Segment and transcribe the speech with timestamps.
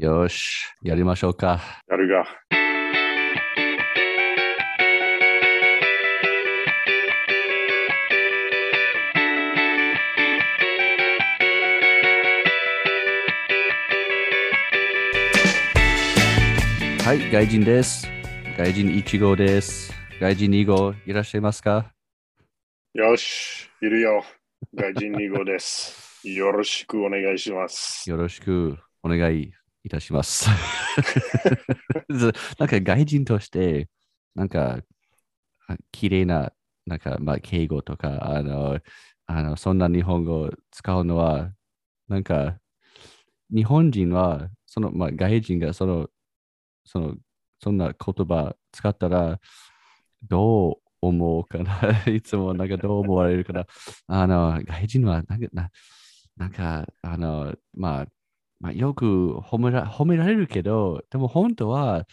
[0.00, 1.60] よし、やりましょうか。
[1.86, 2.24] やるが。
[17.04, 18.08] はい、外人です。
[18.56, 19.92] 外人1号です。
[20.18, 21.92] 外人2号いらっしゃいますか？
[22.94, 24.24] よし、いるよ。
[24.74, 26.26] 外人2号です。
[26.26, 28.08] よろしくお願いします。
[28.08, 29.52] よろしくお願い
[29.84, 30.48] いたします。
[32.58, 33.88] なんか外人として、
[34.34, 34.80] なんか、
[35.68, 36.52] あ綺麗な、
[36.86, 38.78] なんか、まあ、敬語とか、あの、
[39.26, 41.52] あのそんな日本語を使うのは、
[42.08, 42.58] なんか、
[43.54, 46.08] 日本人は、その、まあ、外人がその、
[46.84, 47.16] その、
[47.62, 49.40] そんな言葉使ったら、
[50.28, 52.04] どう思うかな？
[52.12, 53.66] いつもなんかどう思われるかな？
[54.08, 55.70] あの、外人はなんか、な
[56.36, 58.06] なんか、あの、まあ、
[58.60, 62.06] まあ、よく褒めら褒められるけど、でも本当は、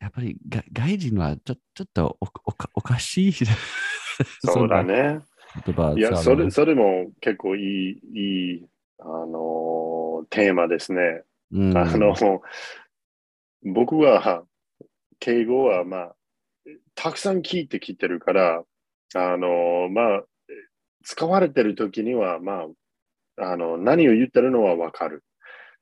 [0.00, 3.32] やっぱりが外人はちょちょっとおおかおかしい。
[4.44, 5.20] そうだね。
[5.96, 8.66] いや、それそれも結構いい、いい、
[8.98, 11.22] あのーテーマですね。
[11.52, 12.14] うん、あの、
[13.62, 14.44] 僕は、
[15.18, 16.16] 敬語は、まあ、
[16.94, 18.64] たくさん聞いてきてるから、
[19.14, 20.24] あの、まあ、
[21.04, 22.64] 使われてる時には、ま
[23.38, 25.22] あ、あの、何を言ってるのはわかる。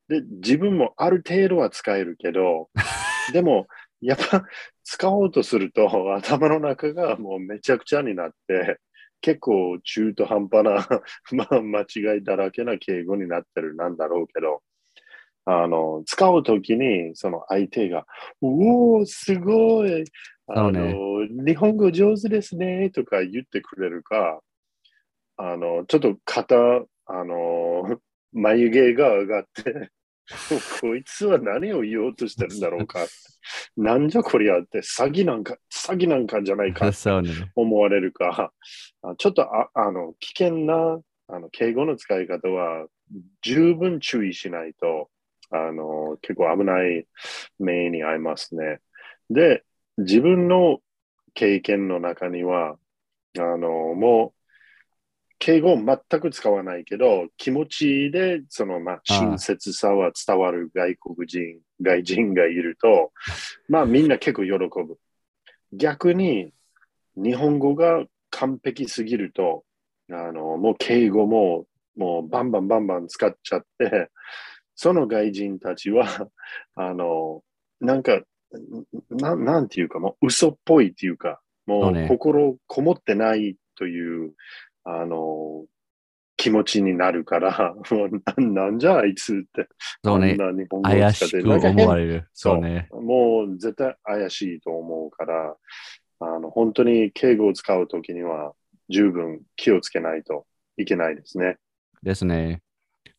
[0.09, 2.71] で、自分もある程度は使えるけど、
[3.33, 3.67] でも、
[4.01, 4.45] やっぱ
[4.83, 8.79] 使おうとすると頭の中がもうめちゃくちゃになって、
[9.23, 10.87] 結構中途半端な、
[11.33, 11.81] まあ、間
[12.15, 14.63] 違いだらけな敬語になってるなんだろうけど、
[15.47, 18.07] あの、使うときに、その相手が、
[18.43, 20.05] おお、すごい、
[20.47, 20.95] あの、ね
[21.47, 24.41] 日本語上手ですね、とか言ってくれるか、
[25.37, 26.57] あの、ちょっと肩、
[27.07, 27.99] あの、
[28.35, 29.91] 眉毛が上がって、
[30.81, 33.07] こいつは何を言おうとしてるんだろうか。
[33.77, 36.87] なんじゃこりゃって、詐欺なんか、詐欺なんかじゃないか。
[37.55, 38.53] 思われるか、
[39.03, 42.87] あちょっとああの危険なあの敬語の使い方は
[43.43, 45.11] 十分注意しないと
[45.51, 47.07] あの結構危ない
[47.59, 48.81] 目に遭いますね。
[49.31, 49.63] で、
[49.99, 50.81] 自分の
[51.35, 52.77] 経験の中には、
[53.39, 54.44] あのもう
[55.45, 63.13] 敬語を全く使わないけど、気持ちでその、まあ、親切さは伝わる外国人、外人がいると、
[63.69, 64.97] まあみんな結構喜ぶ。
[65.75, 66.55] 逆に
[67.15, 69.65] 日本語が完璧すぎると、
[70.11, 74.09] あの、もう敬語も、もうバンバンバンバン使っちゃって、
[74.75, 76.07] その外人たちは、
[76.75, 77.43] あの、
[77.81, 78.23] なんか、
[79.11, 84.33] ななんていうか、もう嘘っぽいっていうか、もう心こもってないという、
[84.85, 85.65] あの、
[86.37, 89.69] 気持ちになるから、 もうななんじゃあいつって、
[90.05, 90.37] そうね。
[90.37, 92.29] こんな日本語を怪しく思われる。
[92.33, 92.89] そうそうね。
[92.93, 95.57] もう絶対怪しいと思うから、
[96.21, 98.55] あの本当に敬語を使うときには
[98.89, 100.47] 十分気をつけないと
[100.77, 101.59] いけないですね。
[102.03, 102.63] ですね。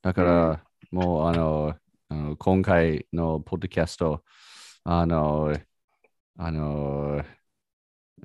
[0.02, 1.76] だから、もう、あの、
[2.10, 4.24] あの今回のポッドキャスト、
[4.84, 5.52] あの、
[6.38, 7.24] あの、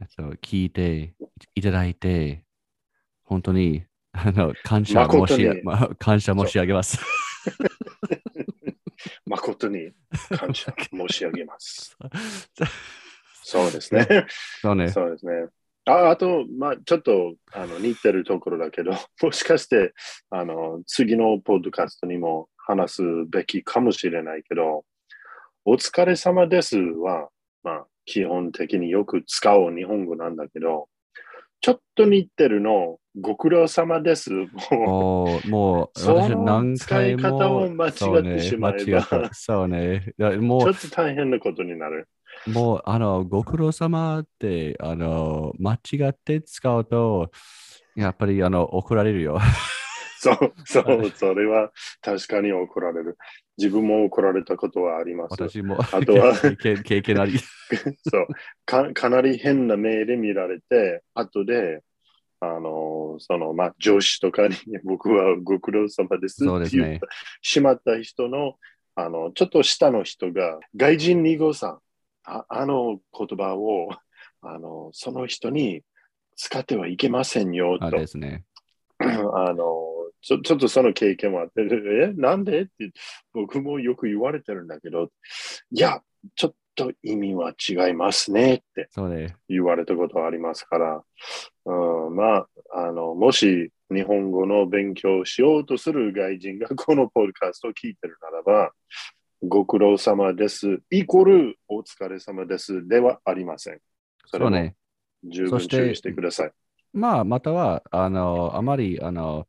[0.00, 1.14] えっと聞いて
[1.54, 2.44] いただいて、
[3.30, 6.98] 本当に、あの、感謝申しまあ感謝申し上げます。
[9.24, 9.92] 誠に
[10.36, 11.96] 感謝申し上げます。
[13.44, 14.26] そうですね。
[14.60, 14.88] そうね。
[14.88, 15.46] そうですね。
[15.84, 18.90] ああと、まあ、ちょっとあの似てるところだけど、
[19.22, 19.94] もしかして
[20.30, 24.84] あの次のポッドキャストにも話すべきかもしれないけど、
[25.64, 27.30] お疲れ様ですは、
[27.62, 30.88] まあ、基本的によく使う日本語なんだけど、
[31.60, 34.30] ちょっと似てるの、ご苦労様です。
[34.30, 40.14] もうもう、私何回も使い方を間違ってしまえばそうね、そうね。
[40.38, 42.08] もうちょっ、と大変なことになる。
[42.46, 47.30] もう、あの、ご苦労様って、あの、間違って使うと、
[47.94, 49.38] やっぱり、あの、怒られるよ。
[50.18, 50.84] そう、そう、
[51.16, 51.70] それは
[52.02, 53.18] 確かに怒られる。
[53.60, 55.32] 自分も怒られたことはあります。
[55.32, 57.38] 私も、あとは経験あり。
[58.08, 58.26] そう
[58.64, 58.90] か。
[58.94, 61.82] かなり変な目で見られて、後で、
[62.40, 67.06] あの、その、まあ、上司とかに 僕はご苦労様ですそうですねって言って。
[67.42, 68.54] しまった人の、
[68.94, 71.78] あの、ちょっと下の人が、外人2号さん、
[72.24, 73.90] ああの言葉を、
[74.40, 75.82] あの、その人に
[76.36, 77.90] 使ってはいけませんよ、とあ。
[77.90, 78.44] ですね。
[78.98, 79.89] あの、
[80.22, 82.62] ちょちょっとその経験もあって、 え、なんで？
[82.62, 82.90] って
[83.32, 85.10] 僕もよく言われてるんだけど、
[85.70, 86.02] いや、
[86.34, 88.88] ちょっと意味は違いますねって。
[89.48, 91.04] 言われたことはありますから、
[91.64, 98.72] うん、まあ、あの、もし日本語の勉強をしようとする外人がこのポッドキャストを聞いてるならば、
[99.42, 100.80] ご苦労様です。
[100.90, 102.86] イコールお疲れ様です。
[102.86, 103.80] ではありません。
[104.26, 104.76] それね。
[105.24, 106.52] 十分注意してください。
[106.92, 109.46] まあ、または、あの、あまり、あの、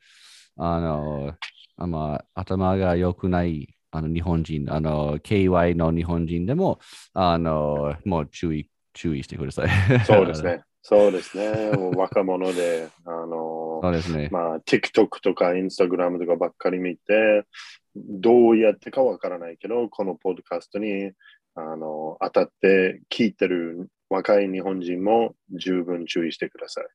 [0.57, 1.33] あの、
[1.77, 6.79] あまあ、頭が良くないあの日本人、あの、KY の日本人でも、
[7.13, 9.69] あの、もう注意、注意してください。
[10.05, 10.43] そうです。
[10.43, 10.61] ね。
[10.83, 11.43] そうですね。
[11.43, 14.29] もう若者で、あのそうですね。
[14.31, 17.45] まあ、TikTok とか Instagram とかばっかり見て、
[17.95, 21.11] どうやってかわからないけど、このポッドキャストに
[21.53, 26.85] あの当たって聞いてる若い日本人も十分注意してください。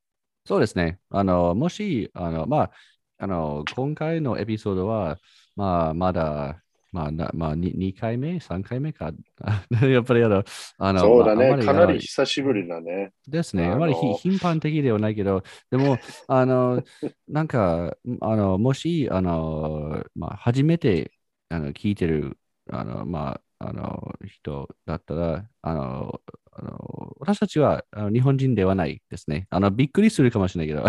[0.46, 0.98] そうですね。
[1.10, 2.70] あの、もし、あの、まあ、
[3.18, 5.18] あの、今回のエピソードは、
[5.54, 9.12] まあ、まだ、まあ、なまあ、2, 2回目 ?3 回目か。
[9.82, 10.44] やっぱりあの、
[10.78, 13.12] あのそうだね、まあかなり久しぶりだね。
[13.26, 13.66] ですね。
[13.66, 15.98] あまりひ頻繁的ではないけど、でも、
[16.28, 16.82] あの、
[17.28, 21.12] なんか、あの、もし、あの、まあ、初めて
[21.48, 22.38] あの聞いてる、
[22.70, 26.20] あの、まあ、あの、人だったら、あの、
[26.52, 29.46] あの私たちはあの日本人ではないですね。
[29.50, 30.88] あの、びっくりするかもしれないけ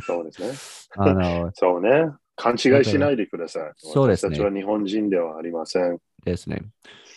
[0.00, 0.48] そうですね。
[0.96, 2.12] あの、 そうね。
[2.36, 3.72] 勘違いしないでください。
[3.78, 5.98] そうですね私たちは日本人ではありません。
[6.24, 6.62] ですね。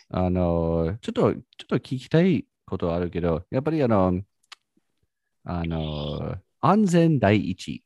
[0.09, 4.21] あの、ちょっと、ちょっと聞きたいことはあるけど、やっぱりあの、
[5.44, 7.83] あの、安全第一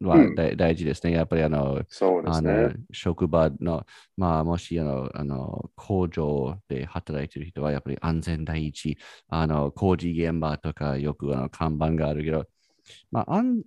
[0.00, 1.12] はうん大,、大事ですね。
[1.12, 2.74] やっぱりあの、そうですね。
[2.92, 3.84] 職場の、
[4.16, 8.96] まあ、もしあのあの工場で働いている人はやっぱり安全第一、
[9.28, 12.46] あの工事現場とかよくあの看板があるけど、
[13.10, 13.62] まあ、安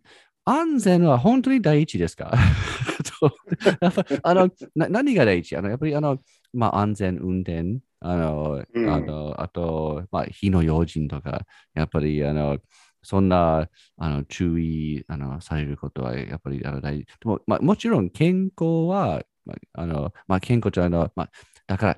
[0.45, 2.33] 安全は本当に第一ですか？
[4.23, 5.55] あのな何が第一？
[5.55, 6.19] あのやっぱりあの、
[6.53, 8.89] まあ、安全運転、あの、うん。
[8.89, 12.57] あのあと、まあ、火の用心とか、やっぱりあの
[13.01, 17.05] そんなあの注意あのされることはやっぱりあの大事。
[17.05, 21.29] でも、まあ、もちろん健康は、まああのまあ、健康じゃあの、まあ、
[21.67, 21.97] だから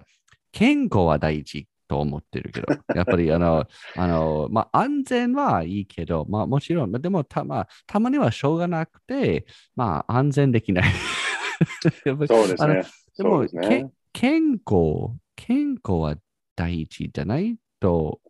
[0.52, 3.66] 健康は第一と思ってるけど、やっぱりあの、
[3.96, 9.46] あのまあ、安全はいいけど、まあ、もちろん、でもた,、まあ、たまにはしょうがなくて、
[9.76, 10.86] まあ、安全できない。
[12.04, 12.84] そうですね。
[13.18, 13.68] でも、ですね。
[13.68, 16.16] け健康、健康は
[16.56, 18.22] 第一じゃないと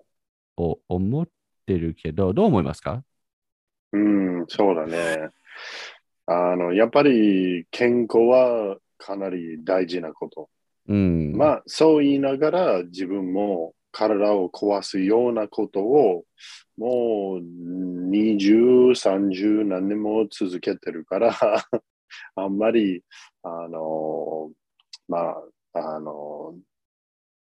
[0.58, 1.28] お思っ
[1.66, 3.04] てるけど、どう思いますか？
[3.92, 5.30] うん、そうだね。
[6.26, 10.50] あの、やっぱり健康はかなり大事なこと。
[10.88, 11.34] うん。
[11.36, 16.24] まあ、そう言いながら自分も体を壊すようなことを
[16.78, 21.34] もう20、30何年も続けてるから、
[22.36, 23.04] あんまり、
[23.44, 24.52] あの、
[25.08, 25.36] ま
[25.74, 26.56] あ、あの、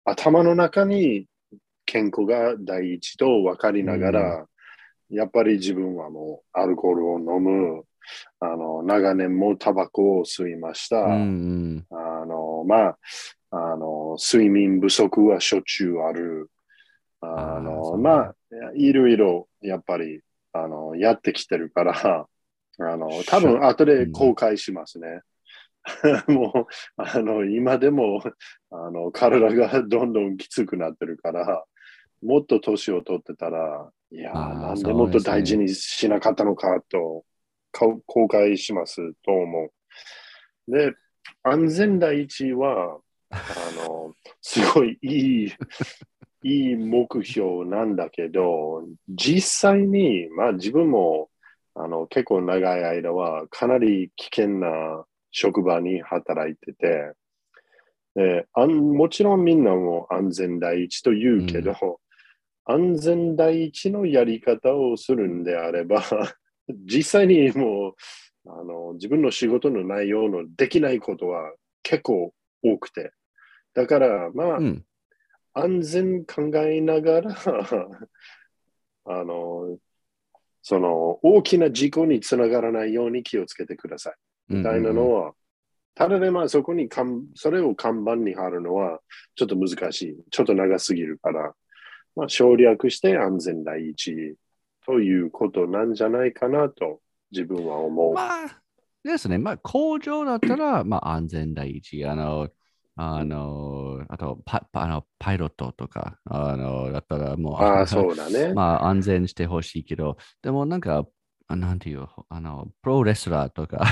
[0.05, 1.27] 頭の中に
[1.87, 4.47] 健康が第一と分かりながら、
[5.11, 7.85] やっぱり自分はもうアルコールを飲む、
[8.41, 10.99] あの、長年もタバコを吸いました。
[11.03, 12.14] うんうんあ
[12.65, 12.99] の、まあ、
[13.51, 16.51] あの、睡眠不足はしょっちゅうある。
[17.21, 18.35] あの、そうねまあ、
[18.75, 20.21] いろいろ、やっぱり、
[20.53, 22.27] あの、やってきてるから、
[22.79, 25.21] あの、多分後で後悔しますね。
[26.29, 26.67] もう、
[26.97, 28.23] あの、今でも、
[28.71, 31.65] あの、体がどんどんきつくなってるから、
[32.23, 37.25] もっと年を取ってたら、いやなんでもっと大事にしなかったのかと、
[37.71, 39.71] か後悔しますと思
[40.69, 40.71] う。
[40.71, 40.95] で、
[41.43, 42.99] 安全第一は、
[43.31, 43.37] あ
[43.77, 45.53] の、すごいいい、
[46.43, 51.31] いい目標なんだけど、実際に、まあ自分も、
[51.75, 57.13] あの、結構長い間はかなり危険な職場に働いてて、
[58.15, 62.01] であもちろんみんなも安全第一と言うけど、
[62.65, 66.03] 安全第一のやり方をするんであれば、
[66.69, 67.95] 実際にもう
[68.47, 73.13] あの自分の仕事の内容のできないことは結構多くて。
[73.75, 74.85] だから、まあ、うん。
[75.57, 77.37] 安全考えながら、
[79.07, 79.79] あの、
[80.63, 84.15] その大きな事故につながらないように気をつけてください。
[84.49, 85.35] みたいなのは、
[85.95, 89.01] ただでまあそこにかん、それを看板に貼るのは
[89.37, 90.17] ちょっと難しい。
[90.31, 91.55] ちょっと長すぎるから、
[92.17, 94.37] まあ省略して安全第一
[94.85, 97.01] ということなんじゃないかなと
[97.35, 98.15] 自分は思う。
[98.15, 98.63] まあ、
[99.03, 99.39] ですね。
[99.39, 102.07] まあ、工場だったら、 まあ、安全第一。
[102.07, 102.49] あの、
[102.97, 108.53] あの、あとパ、パあのパイロットとか、あの、だったらもう、ああ、 そうだね。
[108.55, 111.05] まあ、安全してほしいけど、でもなんか、
[111.49, 113.85] あなんていう、あの、プロレスラーとか、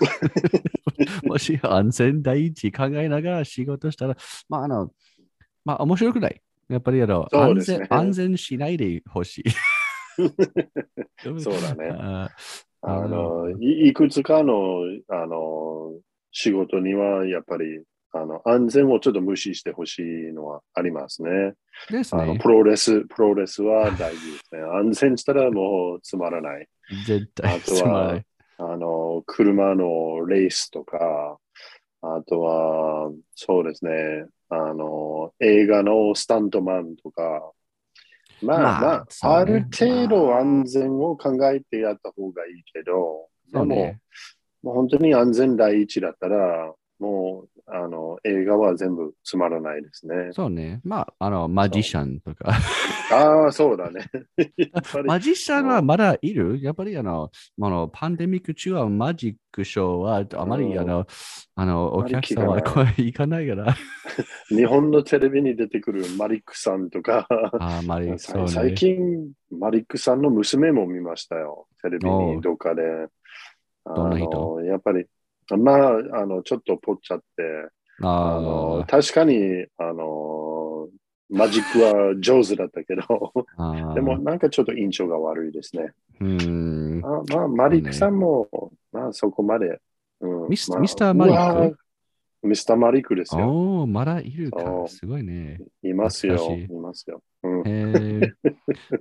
[1.24, 4.16] もし安全第一考えながら仕事したら、
[4.48, 4.92] まあ、あの、
[5.64, 6.42] まあ、面白くない。
[6.68, 9.44] やっぱりあの、ね全、安全しないでほしい。
[11.38, 12.30] そうだねあ
[12.82, 15.92] あのいいくつかのあの
[16.32, 21.54] 仕事にはやっぱりあの安全をちょっと無視してほしいのはありますね。
[21.90, 22.22] ですね。
[22.22, 24.62] あのプロレス、プロレスは大事ですね。
[24.62, 26.66] 安全したらもうつまらない。
[27.06, 28.20] 絶対あとは、
[28.58, 31.38] あの、車のレースとか、
[32.02, 37.52] あとは、そうですね、あの、映画のスタントマンとか、
[38.42, 44.00] まあまあ、まあある程度安全を考えてやった方がいいけど、でも、ね。
[44.62, 50.30] もう本当に安全第一だったら、もう、あの、映画は全部つまらないですね。
[50.32, 50.80] そうね。
[50.84, 52.52] まあ、あの、マジシャンとか。
[53.12, 54.06] ああ、そうだね。
[55.04, 56.58] マジシャンはまだいる？
[56.62, 61.06] やっぱりあの、あのパンデミック中はマジックショーはあまりうんあの、
[61.56, 63.74] あの、お客さんは聞か行かないから。
[64.48, 67.26] 日本のテレビに出てくるマリックさんとか、
[67.58, 68.74] ああまり、そう最ね。
[68.74, 71.66] 近、マリックさんの娘も見ましたよ。
[71.82, 72.82] テレビにどっかで。
[73.84, 74.60] どんな人？
[74.62, 75.06] やっぱり、
[75.56, 77.24] まあ、あの、ちょっとぽっちゃって、
[78.02, 80.88] ああの確かに、あの、
[81.28, 83.02] マジックは上手だったけど、
[83.56, 83.92] あ。
[83.94, 85.92] でもなんかちょっと印象が悪いですね。
[86.20, 87.02] うーん。
[87.04, 88.48] あまあ、マリックさんも、
[88.92, 89.66] まあ、そこまで。
[89.66, 91.78] うんまあミスミスターマリック？
[92.42, 93.48] ミスターマリックですよ。
[93.48, 95.60] おお、まだいるかすごいね。
[95.82, 96.36] いますよ。
[96.56, 97.22] いいますよ。
[97.42, 98.20] うん。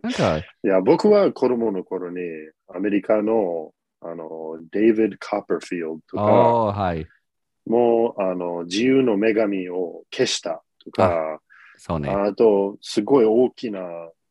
[0.01, 2.19] なんか、 いや、僕は子供の頃に
[2.67, 7.07] アメリカのあのデイビッド・カーパーフィールドとか、はい。
[7.65, 11.39] もうあの自由の女神を消したとか、
[11.77, 12.09] そうね。
[12.09, 13.79] あと、すごい大きな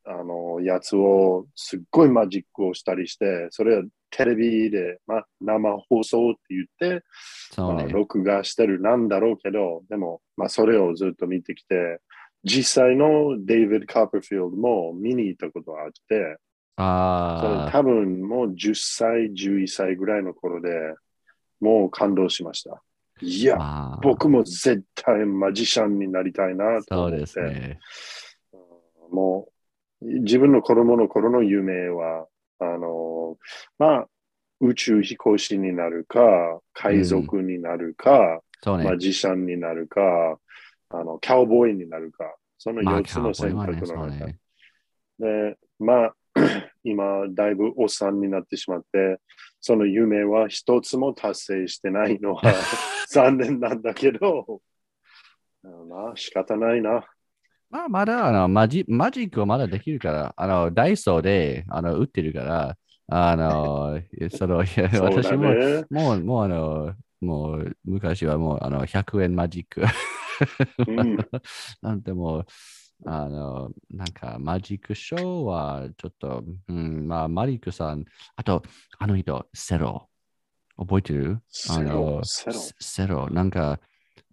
[0.04, 7.04] あのやつをすっごいマジックをしたりして、それはテレビで、ま、生放送って言って、
[7.56, 7.88] まあ、そうね。
[7.88, 12.00] 録画してるなんだろうけど、でも、まあ、それをずっと見てきて、
[12.44, 16.38] 実際のデイビッド・カーパーフィールドも見に行ったことがあって、
[16.80, 20.70] ああ、多分もう10歳、11歳ぐらいの頃で
[21.60, 22.82] もう感動しました。
[23.20, 27.18] いや、まあ、僕も絶対マジシャンになりたいなとそう思って。
[27.18, 27.78] ですね。
[28.52, 28.58] うん
[29.10, 29.48] も
[30.02, 32.26] う、自分の子供の頃の夢は、
[32.58, 33.38] あの、
[33.78, 34.08] まあ、
[34.60, 38.98] 宇宙飛行士になるか、海賊になるか、そうねマ。
[38.98, 40.38] ジシャンになるか、
[40.90, 44.38] あの、キャウボーイになるか、そのまあ、4つの選択の中はね
[45.18, 45.52] そうね。
[45.52, 46.14] で、まあ、
[46.90, 49.20] 今、だいぶおっさんになってしまって、
[49.60, 52.42] その夢は一つも達成してないのは
[53.10, 54.60] 残念なんだけど、
[55.62, 57.04] まあ、仕方ないな。
[57.70, 62.76] まあ、まだあのマジマジックはまだできるから、あのダイソーであの売ってるから、
[63.10, 65.52] あの、その、 いや私も。
[65.90, 69.82] もう、もうあの、もう昔はもうあの100円マジック。
[70.86, 71.16] うん
[71.82, 72.44] なんでも、
[73.06, 78.04] あの、なんかマジックショーはちょっと、うん、まあマリックさん、
[78.36, 78.62] あと、
[78.98, 80.08] あの人、セロ。
[80.76, 81.40] 覚えてる？
[81.70, 82.52] あのセロ？
[82.78, 83.28] セロ。
[83.30, 83.80] なんか、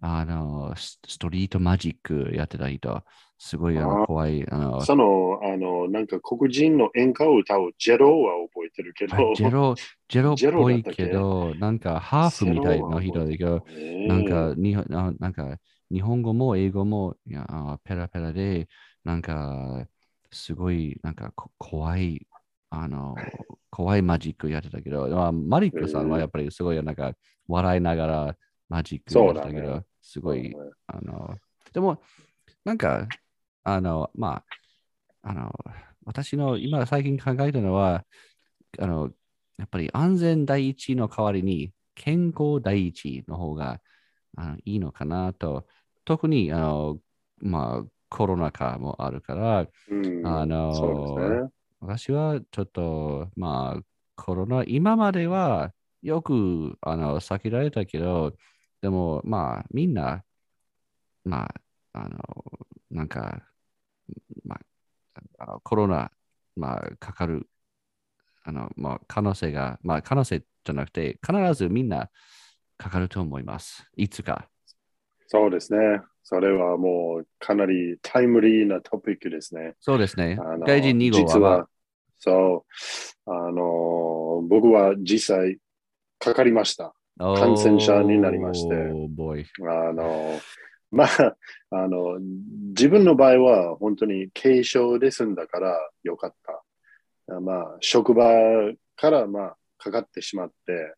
[0.00, 3.02] あの、スストリートマジックやってた人、
[3.38, 9.74] すごいあの怖い、あの、その、あの、なんか黒人の演歌を歌うジェロは覚えてるけど、あジェロ、
[10.08, 13.64] ジェロっぽいけけど、なんかハーフみたいな人だけど、
[14.06, 15.58] なんか、にななんか
[15.90, 18.68] 日本語も英語もいやあペラペラで、
[19.04, 19.86] なんか
[20.32, 22.26] すごいなんかこ怖い、
[22.70, 23.16] あの、
[23.70, 27.12] 怖いマジックやってたけど、まあ、マリックさんはやっぱりすごいなんか
[27.48, 28.36] 笑いながら
[28.68, 30.54] マジックやってたけど、そうだすごい、
[30.86, 31.36] あの、
[31.72, 32.00] でも
[32.64, 33.08] なんか、
[33.64, 34.42] あの、ま
[35.22, 35.52] あ、あの、
[36.04, 38.04] 私の今最近考えたのは、
[38.78, 39.10] あの、
[39.58, 43.80] やっぱり安全第一の代わりに健康第一の方が
[44.36, 45.66] あのいいのかなと、
[46.06, 46.98] 特にあの、
[47.38, 51.50] まあ、コロナ禍もあるから、うんあのね。
[51.80, 53.82] 私はちょっと、まあ、
[54.14, 55.72] コロナ、今までは
[56.02, 58.34] よくあの避けられたけど、
[58.80, 60.22] でも、まあ、みんな、
[61.24, 61.50] ま
[61.92, 62.18] あ、あの、
[62.90, 63.42] なんか、
[64.44, 66.12] まあ、あのコロナ、
[66.54, 67.48] まあ、かかる、
[68.44, 72.10] あの、まあ、可能性が、まあ、可能性じゃなくて、必ずみんな
[72.78, 73.90] かかると思います。
[73.96, 74.48] いつか。
[75.28, 76.00] そうですね。
[76.22, 79.74] それはもうかなりタイムリーなトピックですね。
[79.80, 80.56] そうですねあ。
[80.56, 81.68] の外人2号実は、は、
[82.18, 82.64] そ
[83.26, 85.58] う、あの、僕は実際
[86.18, 86.94] かかりました。
[87.18, 90.38] 感染者になりまして Oh あの、
[90.90, 91.36] まあ、
[91.70, 92.18] あの、
[92.68, 97.40] 自分の場合は本当に軽症で済んだからよかった。
[97.40, 98.24] まあ、職場
[98.96, 100.94] からまあ、かかってしまって、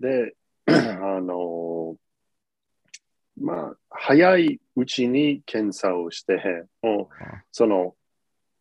[0.00, 0.34] で、
[0.66, 1.36] あの、
[3.40, 7.14] まあ、早いうちに検査をして、もう、
[7.52, 7.94] その、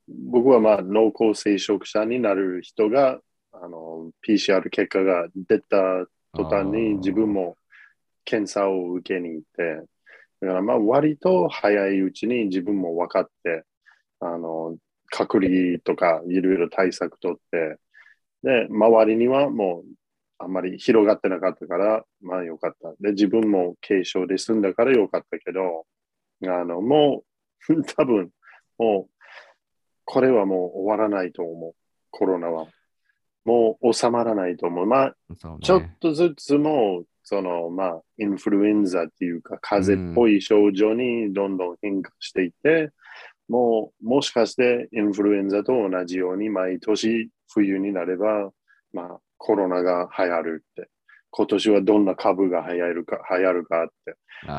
[0.07, 3.19] 僕はまあ、濃厚接触者になる人が、
[3.51, 7.57] あの、PCR 結果が出た途端に自分も
[8.25, 9.87] 検査を受けに行って、
[10.41, 13.63] だからまあ割と早いうちに自分も分かって、
[14.19, 14.77] あの、
[15.09, 17.77] 隔離とかいろいろ対策取って、
[18.43, 19.85] で、周りにはもう
[20.39, 22.93] あんまり広がってなかったから、まあよかった。
[22.99, 25.85] で、自分も軽症で済んだからよかったけど、
[26.43, 27.23] あの、も
[27.69, 28.29] う 多分、
[28.77, 29.23] もう、
[30.05, 31.73] これはもう終わらないと思う。
[32.11, 32.67] コロナは。
[33.45, 34.85] もう収まらないと思う。
[34.85, 42.91] まあ、ねちょっとずつも、その、まあ、インフルエンザっていうか、風邪っぽい症状にどんどん変化していって、
[43.47, 48.51] もう、もしかしてインフルエンザと同じように毎年冬になれば、
[48.93, 50.89] まあ、コロナが流行るって。
[51.29, 54.15] 今年はどんな株が流行るか、流行るかって。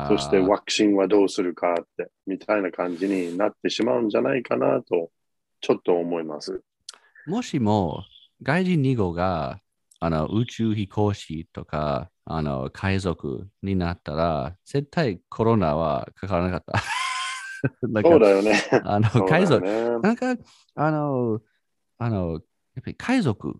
[0.07, 5.09] そしてワクチンはどうするかって、みたいな感じになってしまうんじゃないかなと、
[5.61, 6.61] ちょっと思います。
[7.27, 8.03] もしも
[8.41, 9.59] 外人2号が
[9.99, 16.79] あの宇宙飛行士とかあの海賊になったら、絶対コロナはかからなかった。
[18.03, 18.53] そうだよね。
[18.85, 19.99] あの海賊、ね。
[19.99, 20.37] なんか、
[20.75, 21.41] あの、
[21.97, 22.41] あの、やっ
[22.83, 23.59] ぱり海賊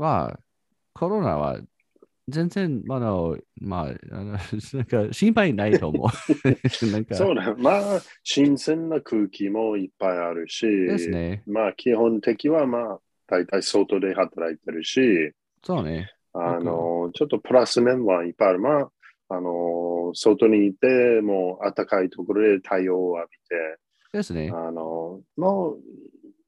[0.00, 0.40] は、
[0.94, 1.60] コロナは
[2.28, 4.38] 全然、あの、まあ、あのなん
[4.84, 6.08] か心配ないと思う。
[7.14, 7.56] そうだよ。
[7.58, 11.42] まあ、新鮮な空気もいっぱいあるし、ですね。
[11.46, 16.10] まあ、基本的はまあ、大体外で働いてるし、そうね。
[16.32, 18.60] あの、ちょっとプラス面はいっぱいある。
[18.60, 18.90] まあ、
[19.28, 23.78] あの、外にいて、もう暖かいところで太陽を浴びて、
[24.12, 24.50] ですね。
[24.52, 25.78] あの、もう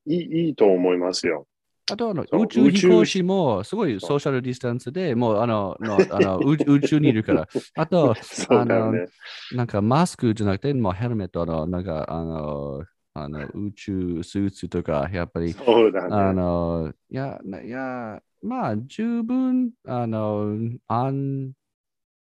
[0.06, 1.46] いいいいと思いますよ。
[1.88, 7.48] あとあの、宇宙飛行士もすごいソーシャルディスタンスでもうあののあの宇 宇宙にいるから。
[7.76, 9.06] あと、 そうだよね。
[9.54, 12.84] なんかマスクじゃなくて、もうヘルメットの、なんかあの、
[13.14, 16.14] あの宇宙スーツとか、やっぱり、そうだね。
[16.14, 20.56] あの、いや、ないや、まあ、十分、あの、
[20.88, 21.52] 安、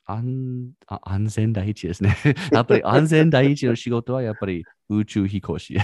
[0.05, 2.15] 安、あ安全第一ですね。
[2.51, 5.77] やっぱり安全第一の仕事はやっぱり宇宙飛行士。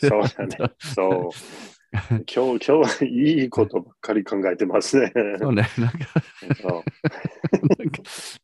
[0.00, 0.56] そうだね。
[0.78, 1.73] そう。
[2.26, 5.12] 今日、今日はいいことばっかり考えてますね。
[5.38, 5.98] そうね、なんか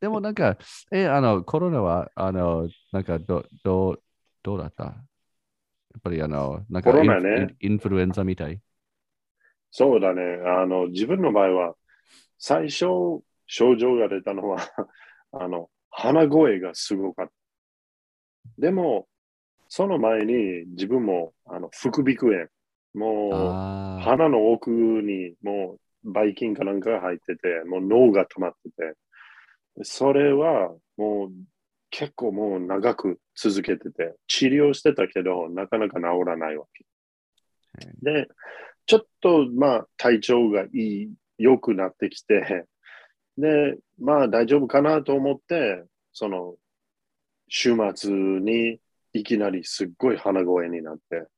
[0.01, 0.57] でもなんか、
[0.93, 4.03] え、あの、コロナは、あの、なんかど、どう、
[4.43, 4.85] どうだった？
[4.85, 4.91] や
[5.99, 8.61] っぱりあの、なんかコロインナねインフルエンザみたい？
[9.73, 10.23] そうだね。
[10.47, 11.75] あの、自分の場合は、
[12.39, 12.87] 最初、
[13.47, 14.59] 症状が出たのは、
[15.33, 17.33] あの、鼻声がすごかった。
[18.59, 19.09] でも、
[19.69, 22.49] その前に自分も、あの、副鼻腔炎。
[22.95, 28.95] もう、鼻の奥にもう、ばい菌かなんかが入ってて、もう脳が溜まってて、
[29.83, 31.31] それはもう
[31.91, 36.85] 結構もう長く続けてて、治療してたけど、なかなか治らないわけ。
[38.03, 38.29] で、
[38.87, 42.67] ちょっとまあ体調がいい、良くなってきて、
[43.39, 46.57] で、まあ大丈夫かなと思って、その
[47.49, 48.79] 週末に
[49.13, 51.29] いきなりすっごい鼻声になって、で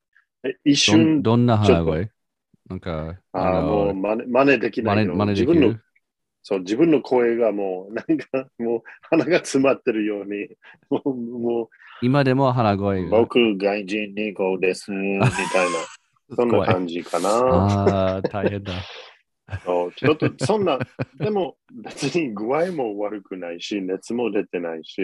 [0.63, 2.11] 一瞬、どんな鼻声？
[2.69, 5.15] なんか、ああもう真似真似できないの。
[5.15, 5.83] 真似自分のる
[6.45, 10.49] そう自分の声がもう、なんかもう鼻が詰まってるように、
[10.89, 11.69] もうも
[12.01, 13.05] 今でも鼻声。
[13.05, 15.35] 僕、外人2号です、みたいな、
[16.35, 17.29] そんな感じかな。
[17.29, 18.73] ああ、大変だ。
[19.65, 20.79] そうちょっとそんな、
[21.15, 25.01] でも別に具合も悪くないし、熱も出てないし、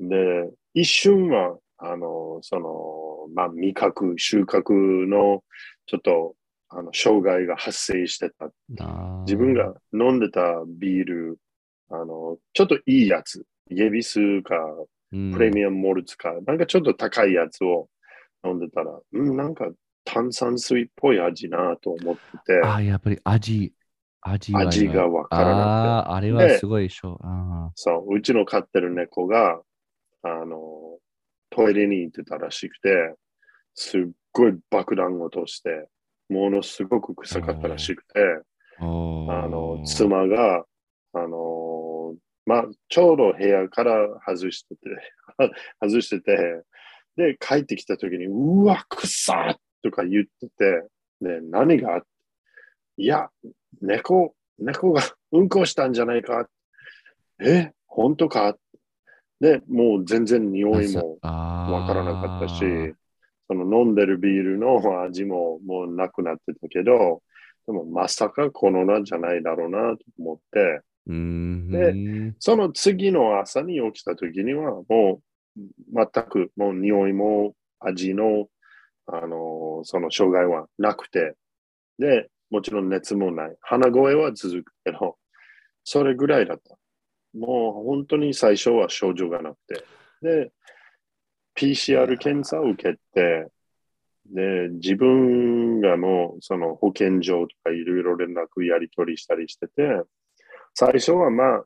[0.00, 4.72] で、一瞬は、あの、その、まあ、味覚、収穫
[5.06, 5.42] の
[5.86, 6.34] ちょっと、
[6.68, 8.50] あの、障害が発生してた。
[9.26, 11.38] 自分が飲んでたビール、
[11.90, 14.54] あの、ちょっといいやつ、ゲビスか、
[15.12, 15.32] うん。
[15.32, 17.88] プレミアムモルツか、なんかちょっと高いやつを
[18.44, 19.70] 飲んでたら、うん、なんか
[20.04, 23.72] 炭酸水っぽい味なと思ってて、ああ、やっぱり味、
[24.20, 27.18] 味は味がわからなくて、ああ、あれはすごいでしょ。
[27.22, 29.60] あそう、うちの飼ってる猫が、
[30.22, 30.93] あの、
[31.54, 33.14] トイレに行ってたらしくて、
[33.74, 35.88] すっごい爆弾を落として、
[36.28, 38.20] ものすごく臭かったらしくて、
[38.80, 40.64] あの、妻が、
[41.12, 42.14] あの、
[42.46, 43.94] まあ、ちょうど部屋から
[44.26, 44.80] 外してて、
[45.80, 46.62] 外してて、
[47.16, 50.88] で、帰ってきた時に、うわ、臭っとか言ってて、
[51.20, 52.08] で、何があって
[52.96, 53.28] いや、
[53.80, 56.48] 猫、猫がうんこしたんじゃないか。
[57.40, 58.56] え、本当か？
[59.40, 62.94] で、もう全然匂いもわわからなかったし、
[63.46, 67.22] その飲んでるビールの 味ももうなくなってたけど、
[67.66, 75.62] でもまさかコロナじゃないだろうなと思って、うんでその次の朝に起きた時にはもう
[75.94, 78.48] 全くもう匂いも味の、
[79.06, 81.34] あのその障害はなくて、
[81.98, 83.56] で、もちろん熱もない。
[83.60, 85.16] 鼻声は続くけど、
[85.84, 86.76] それぐらいだった。
[87.34, 89.84] もう本当に最初は症状がなくて。
[90.22, 90.52] で、
[91.56, 93.48] PCR 検査を受けて、
[94.26, 100.02] で、自分がもうその保健所とかいろいろ連絡やり取りしたりしてて、
[100.74, 101.64] 最初はまあ、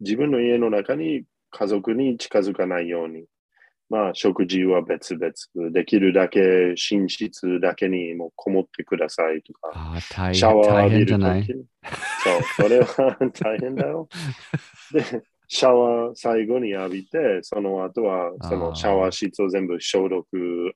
[0.00, 3.24] 自分の家の中に家族に近づかないように、
[3.88, 11.42] まあ、食事は別々、できるだけ寝室だけにもこもってくださいとか、あシャワー大浴びると変じゃない？
[11.44, 11.52] き。
[11.52, 11.56] そ
[12.38, 14.08] う、それは大変だよ。
[14.92, 20.26] で、シャワー最後に浴びて、その後はそのシャワー室を全部消毒、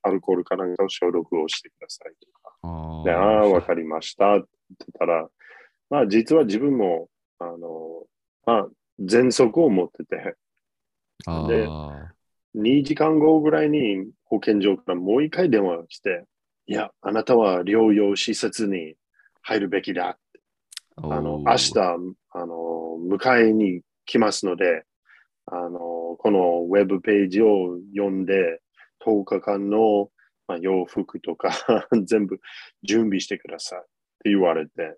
[0.02, 2.54] アルコールかなんかを消毒をしてくださいとか。
[2.62, 5.28] あで、ああ、わかりましたって言ってたら、
[5.88, 7.08] まあ実は自分も、
[7.40, 8.06] あの、
[8.46, 8.68] まあ、
[9.00, 10.36] 喘息を持ってて、
[11.26, 12.19] あでー
[12.56, 16.24] 2時間後ぐらいに保健所からもう一回電話が来て、
[16.66, 18.94] いや、あなたは療養施設に
[19.42, 20.18] 入るべきだ。
[20.96, 21.78] あの、明日、
[22.30, 24.84] あの、迎えに来ますので、
[25.46, 25.78] あの、
[26.18, 28.60] このウェブページを読んで、
[29.04, 30.10] 10日間の、
[30.46, 31.50] まあ、洋服とか
[32.04, 32.40] 全部
[32.82, 33.88] 準備してくださいって
[34.30, 34.96] 言われて。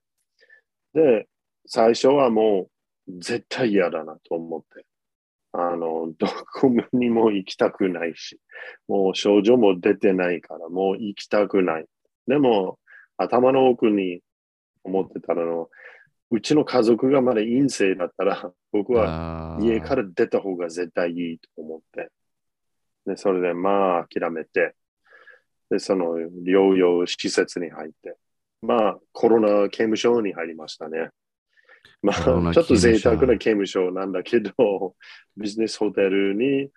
[0.95, 1.29] で、
[1.67, 2.69] 最初はも
[3.09, 4.85] う絶対嫌だなと思って。
[5.53, 8.41] あの、どこにも行きたくないし、
[8.89, 11.87] もう症状も出てないから、もう行きたくない。
[12.27, 12.79] でも、
[13.19, 14.23] 頭の奥に
[14.83, 15.69] 思ってたの、
[16.31, 22.11] うちの家族がまだ陰性だったら、 僕は家から出た方が絶対いいと思って。
[23.05, 24.75] で、それでまあ諦めて、
[25.69, 28.17] で、その療養施設に入って、
[28.63, 31.11] まあコロナ刑務所に入りましたね。
[32.03, 34.97] まあ、ちょっと贅沢な刑務所なんだけど、
[35.37, 36.71] ビジネスホテルに、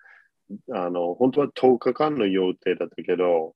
[0.71, 3.55] あの、本当は10日間の予定だったけど、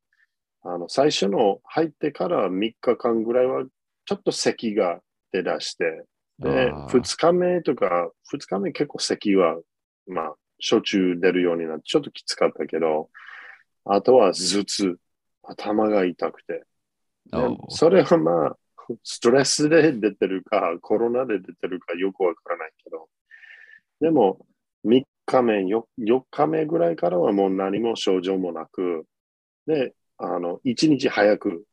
[0.63, 3.65] あの、最初の入ってから3日間ぐらいは、
[4.05, 6.03] ちょっと咳が出だして、
[6.39, 6.89] で、あー。
[6.89, 9.59] 2日目とか、2日目結構咳は、
[10.07, 13.09] まあ、しょっちゅう出るようになって、ちょっときつかったけど、
[13.85, 14.97] あとは頭痛、
[15.43, 16.63] 頭が痛くて。
[17.69, 18.57] それはまあ、
[19.03, 23.07] ストレスで出てるか、コロナで出てるかよくわからないけど、
[24.01, 24.45] でも、
[24.85, 29.05] 3日目、4, 4日目ぐらいからはもう何も症状もなく、
[29.67, 31.65] で、あの、1日早く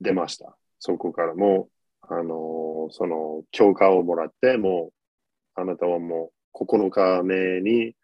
[0.00, 0.56] 出ました。
[0.78, 1.34] そこから。
[1.34, 1.68] も
[2.02, 7.94] う、あの、その、許可をもらって、もう、あなたはもう9日目に、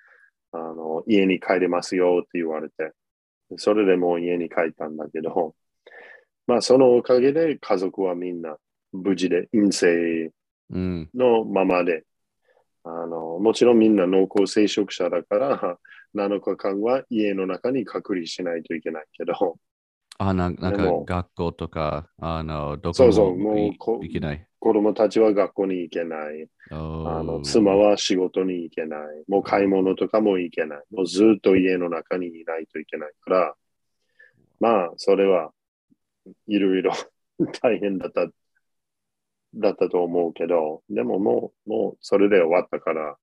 [0.52, 2.92] あの、家に帰れますよって言われて、
[3.56, 5.54] それでもう家に帰ったんだけど、
[6.48, 8.56] まあ、そのおかげで家族はみんな
[8.92, 10.32] 無事で陰性
[10.70, 11.11] うん。
[11.14, 12.04] のままで、
[12.84, 15.78] あの、もちろんみんな濃厚接触者だから、
[16.16, 19.58] 7日間は家の中に隔離しないといけないけど、
[20.18, 23.04] あ、なんか学校とか、あの、どこ
[23.37, 24.46] も行けない。
[24.58, 26.48] 子供たちは学校に行けない。
[26.70, 29.00] ああの妻は仕事に行けない。
[29.28, 30.82] もう買い物とかも行けない。
[30.90, 33.54] もうずっと家の中にいないといけないから、
[34.61, 35.52] まあ、それは
[36.46, 36.92] いろいろ
[37.62, 38.26] 大変だった、
[39.54, 43.16] だったと思うけど、でももう、もうそれで終わったから、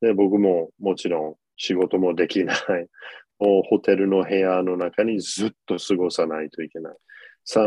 [0.00, 2.56] で、僕ももちろん仕事もできない。
[3.38, 6.96] もうホテルの部屋の中にずっと過ごさないといけない。
[7.44, 7.64] さ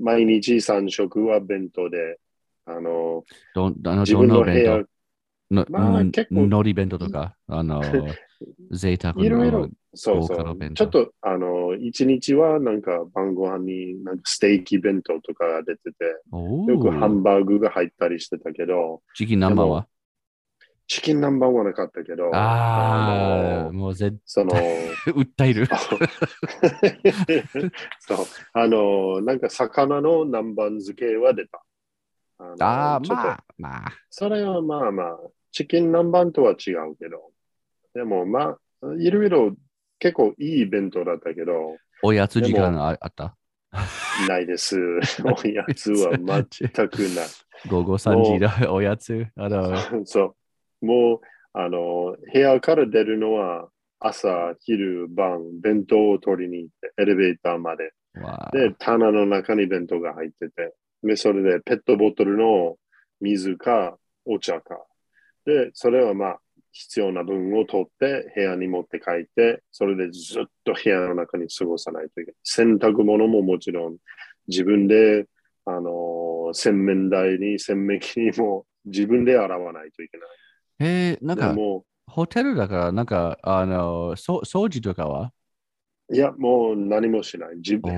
[0.00, 2.18] 毎日3食は弁当で、
[2.64, 4.82] あの、どんあの自分の部屋
[5.50, 7.80] の、まあうん結構のり弁当とか、あの、
[8.70, 10.58] 贅沢いろいろの、そうそう。
[10.74, 19.86] ちょっと、あの、一日はなんか晩ご飯になんかステーキ弁当とかが出てて、およくハーンバーグが入ったりしてたけど、チキン南蛮は？
[20.88, 24.52] チキン南蛮はなかったけど、ああ、のもう絶その、
[25.06, 25.66] 訴える。
[27.98, 28.18] そう、
[28.52, 31.62] あの、なんか魚の南蛮漬けは出た。
[32.38, 33.92] あのああ、ちょっとまあ、まあ。
[34.10, 35.18] それはまあまあ、
[35.56, 37.30] チキン南蛮とは違うけど、
[37.94, 39.56] でもまあ、いろいろ
[39.98, 43.38] 結構いい弁当だったけど、おやつ時間ああった？
[44.28, 44.76] ないです。
[45.24, 47.26] おやつは全くない。
[47.70, 49.28] 午後3時だ、おやつ？
[49.34, 49.72] あの、
[50.04, 50.36] そ
[50.82, 50.84] う。
[50.84, 57.94] もう、あの、部屋から出るのは朝、昼、晩、弁当を取りに行って、エレベーターまで。
[58.52, 62.76] で、棚の中に弁当が入ってて、で、それでペットボトルの
[63.22, 64.84] 水かお茶か。
[65.46, 66.40] で、それはまあ、
[66.72, 72.34] 必要な分を取って部屋に持って帰って、それでずっと部屋の中に過ごさないといけない。
[72.42, 73.96] 洗濯物ももちろん
[74.46, 75.24] 自分で、
[75.64, 80.28] あの洗面台に洗面器にも自分で洗わないといけない。
[80.78, 85.32] えー、なんか、でもホテルだから、なんか、あの、そ掃除とかは？
[86.12, 87.56] いや、もう何もしない。
[87.56, 87.90] 自分、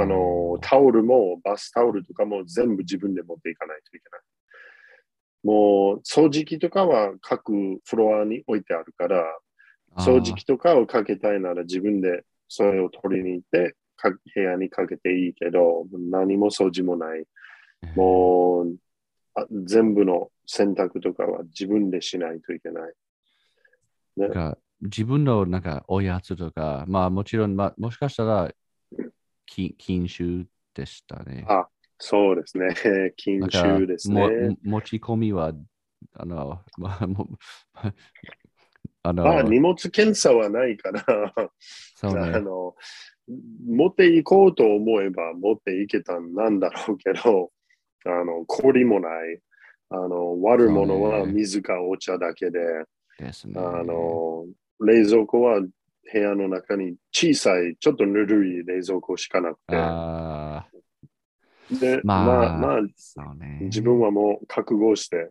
[0.00, 4.20] あの、タオルもバスタオルとかも全部自分で持っていかないといけない。
[5.44, 7.52] もう掃除機とかは各
[7.84, 9.24] フロアに置いてあるから、
[9.98, 17.24] 掃除機とかをかけたいなら自分でそれを取りに行ってか部屋にかけていいけど、何も掃除もない。
[17.94, 18.76] もう
[19.34, 22.92] あ全部の洗濯とかは自分でしないといけない。
[24.16, 28.50] なんか自分のなんかおやつとか、まあもちろん、まあ、もしかしたら
[29.46, 31.44] き禁酒でしたね。
[31.48, 31.66] あ、
[32.06, 32.68] そうですね。
[33.16, 34.58] 禁酒ですもね。
[34.62, 35.54] 持ち込みは、
[36.12, 37.30] あの、まあ、も
[39.02, 41.32] あの、まあ、荷物検査はないから、
[41.96, 42.20] そうね。
[42.36, 42.74] あの、
[43.66, 47.50] 持っていこうと思えば持っていけたんなんだろうけど、
[48.04, 49.40] あの、氷もない。
[49.88, 52.84] あの、割るものは水かお茶だけで、ね。
[53.56, 54.44] あの、
[54.80, 55.70] 冷蔵庫は部
[56.12, 60.66] 屋の中に小さい、ちょっとぬるい冷蔵庫しかなくて、あ
[61.70, 63.58] で、まあまあ、まあ、ね。
[63.62, 65.30] 自分はもう覚悟して、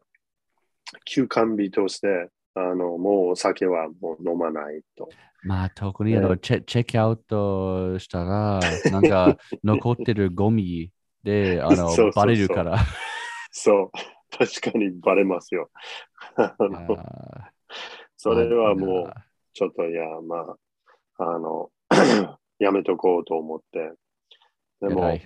[1.06, 5.10] 休館日として、あの、もうお酒はもう飲まないと。
[5.43, 8.60] まあ、特にあの、ねチェチェックアウトしたら、
[8.91, 10.91] なんか 残ってるゴミ
[11.24, 12.78] で、あの、バレるから。
[13.52, 13.91] そう、
[14.38, 15.69] 確かにバレますよ。
[16.36, 17.52] あのあ
[18.17, 19.13] それはーもう、
[19.54, 20.56] ちょっと、いや、ま
[21.17, 21.69] あ、あの、
[22.60, 23.93] やめとこうと思って。
[24.80, 25.17] でも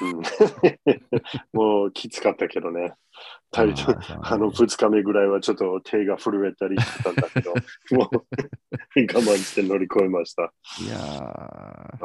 [1.52, 2.94] もうきつかったけどね。
[3.50, 7.52] 体調あの、二日目ぐらいはちょっと手が震えたりしてたんだけど、
[7.96, 8.24] もう我
[8.96, 10.52] 慢して乗り越えました。
[10.82, 11.98] いや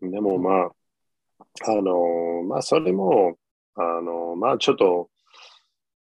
[0.00, 0.72] でもまあ、
[1.66, 3.38] あの、まあそれも、
[3.74, 5.10] あの、まあちょっと、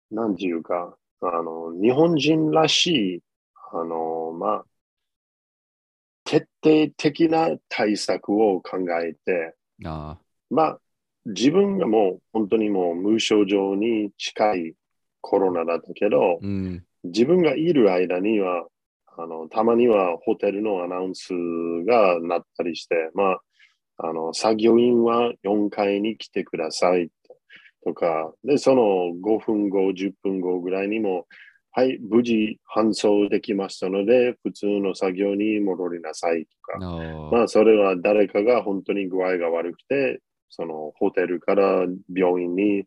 [0.09, 3.23] なんていうか、あの、日本人らしい、
[3.71, 4.65] あの、まあ、
[6.25, 9.55] 徹底的な対策を考えて、
[9.85, 10.17] あ
[10.53, 10.79] まあ、
[11.25, 14.73] 自分がもう本当にもう無症状に近い
[15.21, 16.83] コロナだったけど、ーうん。
[17.05, 18.65] 自分がいる間には、
[19.17, 21.33] あの、たまにはホテルのアナウンス
[21.85, 23.41] がなったりして、まあ、
[23.97, 27.09] あの、作業員は4階に来てください
[27.85, 28.83] とか、で、その
[29.21, 31.27] 5分後、10分後ぐらいにも、
[31.71, 40.21] はい、無事搬送できましたので、普通の作業に戻りなさいとか、のまあ、それは誰かが本当に具合が悪くて、
[40.55, 42.85] そのホテルから病院に、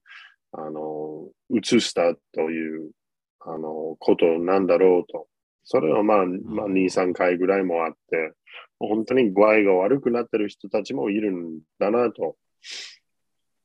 [0.53, 2.93] あの、移したという、
[3.41, 5.27] あの、ことなんだろうと。
[5.65, 8.33] それはまあ、まあ、2、3回ぐらいもあって、
[8.79, 12.37] 本当に具合が悪くなってる人たちもいるんだなと、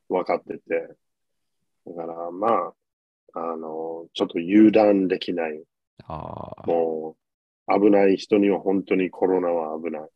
[0.08, 0.96] 分かってて。
[1.86, 2.72] だからまあ、
[3.34, 5.62] あの、ちょっと油断できない。
[6.66, 7.16] も
[7.68, 10.08] う、危ない人には本当にコロナは危ない。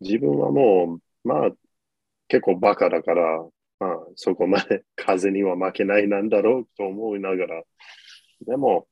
[0.00, 1.50] 自分はもう、まあ、
[2.28, 3.44] 結構バカだから、
[3.78, 7.62] まあ、そこまで 風には負けないなんだろうと思いながら、
[8.46, 8.88] でも、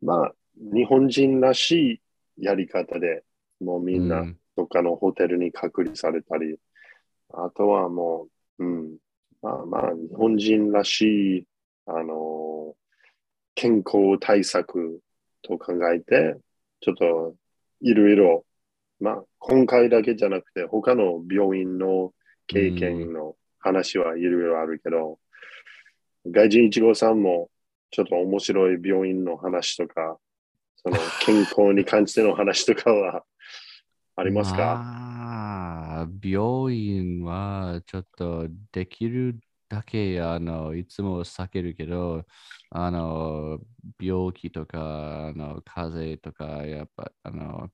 [0.00, 2.00] まあ、日本人らし
[2.38, 3.24] いやり方で、
[3.60, 6.58] もうみんうなどっかのホテルに隔離されたり、
[7.30, 8.96] あとはもう、うん、
[9.42, 11.46] まあまあ、日本人らしい、
[11.86, 12.74] あの
[13.54, 15.00] 健康対策
[15.42, 16.36] と考えて、
[16.80, 17.34] ちょっと
[17.80, 18.44] いろいろ、
[19.00, 22.12] まあ、今回だけじゃなくて、他の病院の
[22.46, 25.18] 経験の話はいろいろあるけど、
[26.26, 27.50] 外人一号さんも
[27.90, 30.18] ちょっと面白い病院の話とか、
[30.76, 33.24] その 健康に関しての話とかは
[34.16, 42.24] ありますか、まあ、病院はちょっとできるだけあのいつも避けるけど、
[42.70, 43.58] あの
[44.00, 47.70] 病気とかあの風邪とか、やっぱあの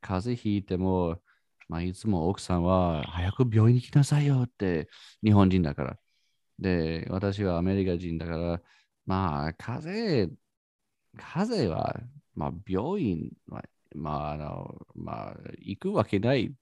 [0.00, 1.20] 風邪ひいても、
[1.68, 4.88] まあ、いつも奥さんは早く病院に来なさいよって
[5.24, 5.98] 日本人だから。
[6.58, 8.62] で、私はアメリカ人だから、
[9.06, 10.38] まあ、風邪、
[11.16, 12.00] 風邪は、
[12.34, 13.62] まあ、病院は、
[13.94, 16.52] まあ、あの、まあ、行くわけないっ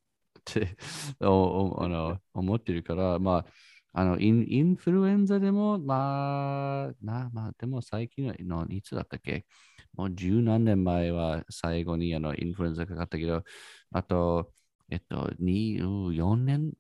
[0.44, 0.76] て
[1.20, 3.46] おおあの思ってるから、まあ、
[3.92, 9.46] あのイン、インフルエンザでも、まあ、な、まあ、でも最近の、いつだったっけ？
[9.94, 13.42] もう十何年前は最後にあのインフルエンザかかったけど、
[13.90, 14.52] あと、
[14.90, 16.72] えっと、2、4年、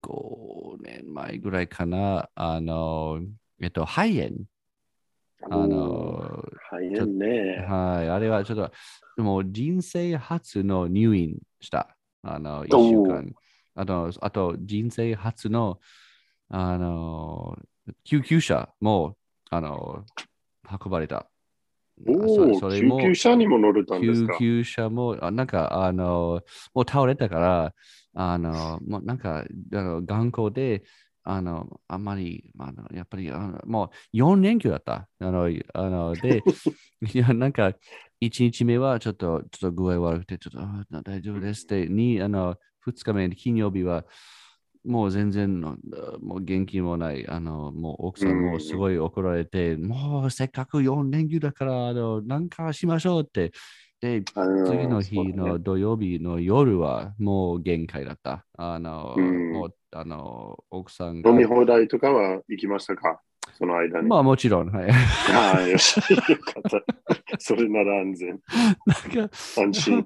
[0.00, 3.20] 5年前ぐらいかな、あの、
[3.60, 4.46] えっと、肺炎。
[5.50, 7.66] あの、大変ね。
[7.68, 8.70] はい、あれはちょっ
[9.16, 11.96] と、もう人生初の入院した。
[12.22, 13.34] あの、1週間。
[13.74, 15.80] あと、あと人生初の、
[16.48, 17.58] あの、
[18.04, 19.16] 救急車も、
[19.50, 20.04] あの、
[20.70, 21.28] 運ばれた。
[22.08, 24.34] おお、そそれも救急車にも乗れたんですか？
[24.38, 26.42] 救急車も、あなんか、あの、
[26.74, 27.74] もう倒れたから、
[28.14, 30.82] あの、もうなんか、あの頑固で、
[31.24, 35.08] あの、あんまり、まああの、やっぱり、あのもう4連休だった。
[35.20, 36.42] あの、あので、
[37.14, 37.72] いや、なんか、
[38.20, 44.04] 1日目はちょっと、ちょっと具合悪くて、ちょっとあ大丈夫ですって、に、あの、2日目、金曜日は、
[44.84, 45.76] もう全然の、
[46.20, 53.52] もう元気もない、あの、もう奥さんもすごい怒られて、もうせっかく4連休だから、あの、なんかしましょうって。
[54.00, 58.44] で、次の日の土曜日の夜はもう限界だった。
[58.58, 61.30] あの、うんもう、あの、奥さんが。
[61.30, 63.20] 飲み放題とかは行きましたか？
[63.58, 64.08] その間に。
[64.08, 64.90] まあもちろん、はい。
[64.90, 65.96] ああ、よし。
[65.98, 66.82] よかった。
[67.38, 68.40] それなら安全。
[68.86, 70.04] なんか、安心。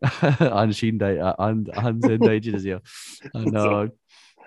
[0.50, 2.80] 安心大あ安、安全第一ですよ。
[3.34, 3.90] あの、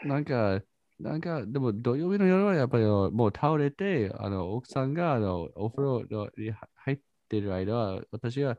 [0.03, 0.61] なんか、
[0.99, 8.57] なんか、でも土曜日の夜はやっぱりもう倒れて、あの奥さんがあのお風呂のに入ってる間は、私が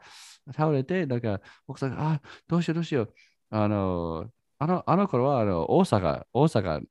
[0.52, 3.14] 倒れて、なんか奥さんが、あ、どうしようどうしよう。
[3.50, 6.82] あの、あのあの頃はあの大阪、大阪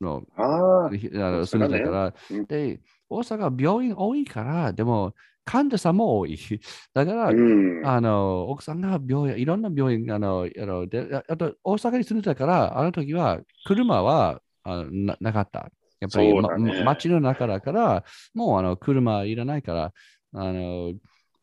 [0.00, 2.46] のああ、あの住んでたから、うん。
[2.46, 5.14] で、大阪病院多いから、でも
[5.46, 6.36] 患者さんも多い。
[6.92, 7.86] だから、うん。
[7.86, 15.70] あの、奥さんが病院、いろんな病院、あの、あのでああと大阪に住んでたから、あの時は車はあのななかった。
[16.00, 18.04] やっぱり、ね街の中だから、
[18.34, 19.92] もうあの車いらないから、
[20.32, 20.92] あの、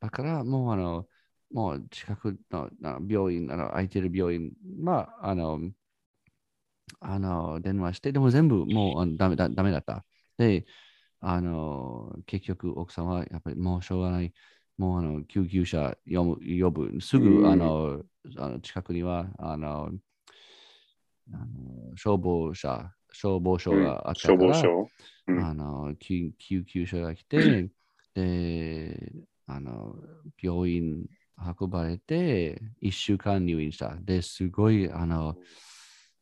[0.01, 1.07] だからもうあの、
[1.51, 5.61] もう近くのあの病院、あの空いてる病院、まあ、あの、
[6.99, 10.03] あの、電話して、でも全部もうダメだダメだった。
[10.37, 10.65] で、
[11.25, 14.33] あの、結局奥さんはやっぱりもうしょうがない。
[14.77, 17.01] もうあの救急車呼ぶ呼ぶ。
[17.01, 18.01] すぐ、うんあの
[18.37, 19.89] あの近くにはあの
[21.31, 24.89] あの消防車、消防署があったから、消防署。
[25.27, 27.69] うんあの救救急車が来て、
[28.13, 29.13] で、
[29.45, 29.95] あの
[30.41, 31.05] 病院
[31.59, 33.95] 運ばれて、1週間入院した。
[33.95, 35.35] で、すごい、あの、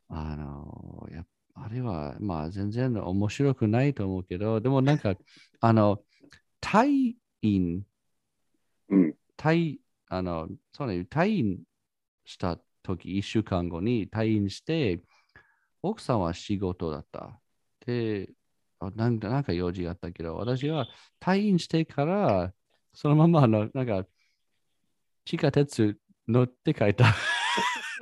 [0.08, 5.14] あの、やっあれは、まあ、全然面白くないと思うけど、でもなんか、
[5.60, 6.02] あの、
[6.60, 7.84] 退院、
[8.88, 9.14] うん。
[9.36, 11.62] 退、あの、そうね、退院
[12.24, 15.02] した時、1週間後に退院して、
[15.82, 17.40] 奥さんは仕事だった。
[17.86, 18.30] で、
[18.78, 20.86] あなんかなんか用事があったけど、私は
[21.20, 22.54] 退院してから、
[22.94, 24.06] そのままあの、なんか、
[25.24, 27.14] 地下鉄乗って帰った。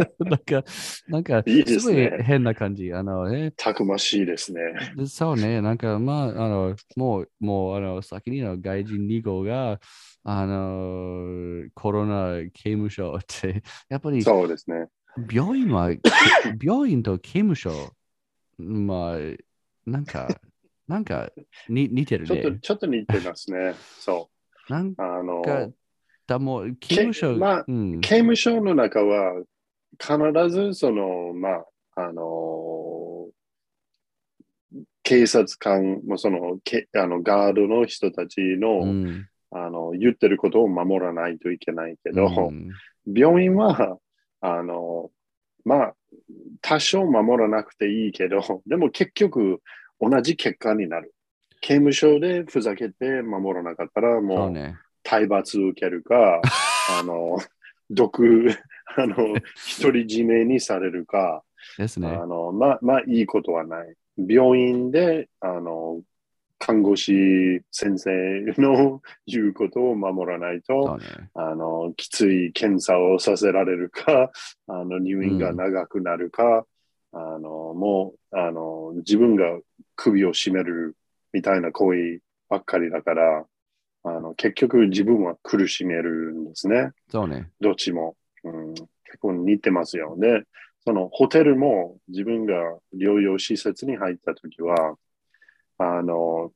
[0.21, 0.65] なんか、
[1.09, 2.93] なんか、すごいね変な感じ。
[2.93, 4.61] あの、ね、たくましいですね。
[4.97, 9.81] でそうね、なんか、まあ、あの、もう、もう、あの、先にの外人2号が、
[10.23, 14.89] あの、コロナ刑務所って、 やっぱり、そうですね。
[15.31, 15.91] 病院は、
[16.63, 17.95] 病院と刑務所、
[18.59, 19.19] まあ、
[19.87, 20.41] なんか、
[20.87, 21.31] なんか、
[21.69, 22.59] に似てるちょっと、ね。
[22.61, 23.75] ちょっと似てますね。
[23.99, 24.31] そ
[24.69, 24.95] なんう。
[24.99, 25.69] あの、か、
[26.27, 29.43] だもう、刑務所、まあうん、刑務所の中は、
[30.01, 31.65] 必ずその、まあ、
[31.97, 33.29] あの
[35.03, 42.71] 警察官もそのけあのガードの人たちの,、うん、あの言ってることを守らないといけないけど、うん。
[43.07, 43.99] 病院は
[44.41, 45.11] あの
[45.65, 45.95] まあ
[46.61, 49.61] 多少守らなくていいけどでも結局
[50.01, 51.15] 同じ結果になる。
[51.63, 54.75] 刑務所でふざけて守らなかったらそもう。
[55.03, 56.41] 体罰受けるか
[57.01, 57.39] あの
[57.91, 58.51] 毒
[58.97, 61.43] あの独り占めにされるか
[61.79, 62.09] ですね。
[62.09, 66.01] あのまあまあいいことはない病院であの
[66.61, 68.11] 看護師先生
[68.59, 71.05] の言うことを守らないと、ね。
[71.33, 74.31] あの、きつい検査をさせられるか、
[74.69, 76.67] あの、入院が長くなるか、
[77.13, 79.59] あの、もう、あの、自分が
[79.97, 80.97] 首を絞める
[81.33, 83.47] みたいな行為ばっかりだから、
[84.05, 86.91] あの、結局自分は苦しめるんですね。
[87.09, 87.51] そうね。
[87.61, 88.17] どっちも。
[88.45, 88.89] うん、結
[89.21, 90.17] 構似てますよ。
[90.19, 90.45] で、
[90.85, 92.55] そのホテルも自分が
[92.95, 94.97] 療養施設に入ったときは、
[95.79, 96.53] あの、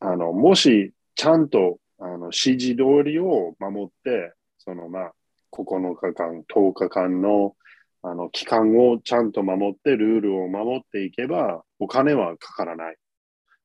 [0.00, 5.12] あの、もしちゃんとあの指示通りを守って、そのまあ、
[5.52, 7.56] 9日間、10日間の
[8.02, 12.96] あの期間をちゃんと守って、ルールを守っていけば、お金はかからない。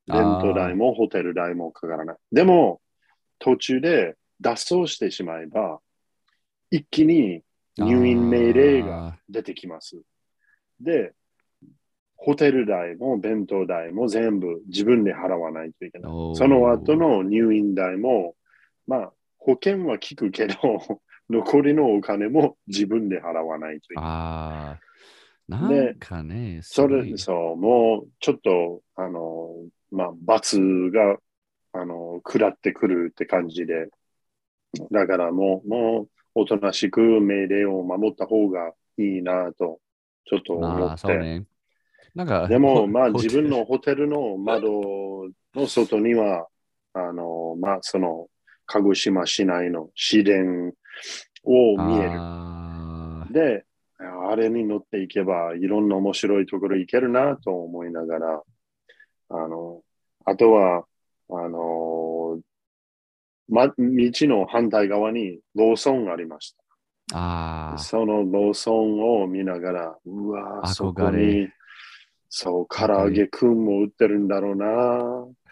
[0.08, 2.16] レント代もホテル代もかからない。
[2.32, 2.82] でも、
[3.38, 5.80] 途中で脱走してしまえば、
[6.72, 7.43] 一気に
[7.78, 10.01] 入院命令が出てきます。
[10.80, 11.13] で、
[12.15, 16.11] ホテル代も弁当代も全部自分で払わないといけない。
[16.36, 18.36] その後の入院代も、
[18.88, 20.55] まあ、保険は効くけど、
[21.30, 24.03] 残りのお金も自分で払わないといけない。
[24.05, 24.91] ああ。
[25.47, 29.55] なんかね、それ、そう、もうちょっと、あの、
[29.91, 30.59] まあ、罰
[30.91, 31.17] が、
[31.74, 33.89] あの、下ってくるって感じで、
[34.91, 39.79] だからもう、もう、おとなしく命令を守った方がいいなと、
[40.25, 41.17] ちょっと思まあ、って。
[41.17, 41.45] ね。
[42.13, 46.47] なんか、でも、ほまあ、自分のホテルの窓の外には、
[46.93, 48.27] あの、まあ、その、
[48.65, 50.73] 鹿児島市内の市電
[51.43, 53.34] を見える。
[53.34, 53.65] で、
[54.29, 58.43] あれに乗っていけば、いろんな面白いところ行けるなと思いながら、
[59.29, 59.82] あの、
[60.25, 60.86] あとは、
[61.29, 62.01] あの、
[63.52, 66.64] ま、道の反対側にローソンがありました。
[67.14, 67.78] あー。
[67.78, 71.49] そのローソンを見ながら、うわーそこに、
[72.30, 74.66] そう、唐揚げくんも売ってるんだろうな。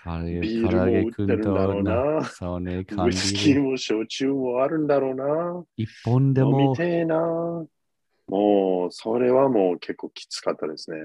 [0.05, 3.61] 唐揚げビールも売ってるんだろうなそうね、ウ缶イスキー。
[3.61, 5.65] も焼酎もあるんだろうな。
[5.75, 7.17] 一本で飲みも、てえな。
[8.29, 10.97] もう、それはもう結構きつかったですね。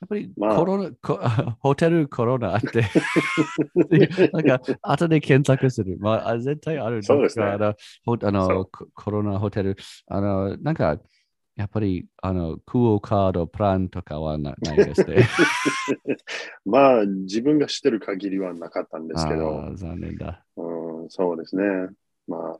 [0.00, 1.18] やっぱりまあコロナ、こ
[1.60, 2.82] ホテルコロナあって、
[4.32, 5.96] なんか後で検索する。
[5.98, 7.02] まあ、あ絶対ある。
[7.02, 7.74] そうですねあの
[8.04, 9.76] ほあそうのココロナホテル。
[10.08, 10.98] あの、なんか、
[11.56, 15.26] やっぱり、あの、クオカード、プランとかはなないですね。
[16.66, 20.44] まあ、自分が知ってる限りはなかったんですけあど、ー残念だ。
[20.56, 21.88] うん、そうですね。
[22.28, 22.56] まあ、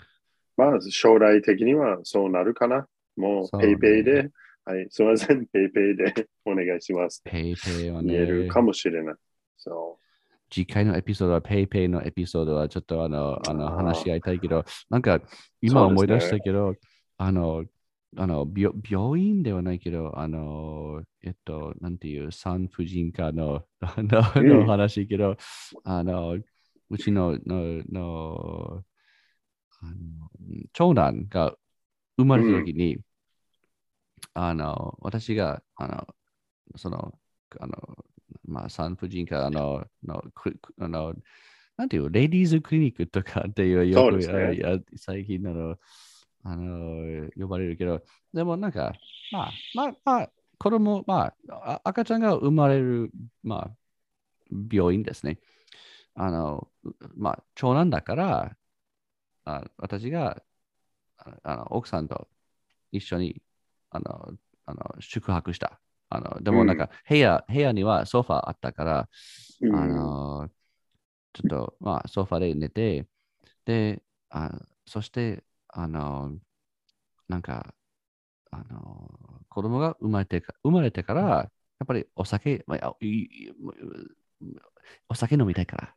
[0.57, 2.89] まあ、将来的にはそうなるかな。
[3.19, 4.31] もう、そうねペイペイで、
[4.67, 7.23] はい、すみません、ペイペイで お願いします。
[7.25, 8.15] ペイペイはね。
[8.15, 9.15] 言えるか、もしれない。
[9.57, 10.01] そ
[10.51, 15.23] 次回のエピソードは、ペイペイのエピソードはちょっとあの、あの話し合いたいけど、なんか
[15.61, 16.75] 今思い出したけど、
[17.17, 17.65] あの、
[18.17, 24.49] あの病病院ではないけど、あの、えっと、なんていう、産婦人科のあ の,、うん。
[24.49, 25.37] の話けど、
[25.85, 26.39] あの、
[26.91, 28.85] うちののの
[29.81, 29.95] あの
[30.73, 31.55] 長男が
[32.17, 32.99] 生まれた時に、
[34.39, 36.07] あの、私が、あの、
[36.77, 37.19] その、
[37.59, 37.75] あの、
[38.45, 41.15] まあ、産婦人科あののくあの、
[41.79, 45.77] なんていう、レディーズクリニックとかっていう、よく、ね最近あの、
[46.45, 48.03] あの、呼ばれるけど、
[48.35, 48.93] でもなんか、
[49.33, 53.11] まあ、まあ、まあ、子供、まあ、あ赤ちゃんが生まれる、
[53.43, 53.77] まあ、
[54.71, 55.39] 病院ですね。
[56.15, 56.69] あの、
[57.15, 58.57] まあ、長男だから、
[59.47, 60.43] あ私が
[61.17, 62.29] ああの奥さんと
[62.93, 63.41] 一緒に
[63.97, 64.33] あの
[64.67, 65.81] あの宿泊した。
[66.09, 69.09] あのでもなんか部屋、部屋にはソファーあったから、
[69.61, 69.69] う。
[69.69, 70.49] うんあの
[71.33, 73.07] ちょっとまあソファーで寝て、
[73.67, 76.33] で、あそして、あの
[77.29, 77.75] なんか、
[78.51, 79.11] あの
[79.51, 81.51] 子供が生まれてか生まれてから、や
[81.85, 82.97] っぱりお酒、まあ、
[85.11, 85.95] お酒飲みたいから。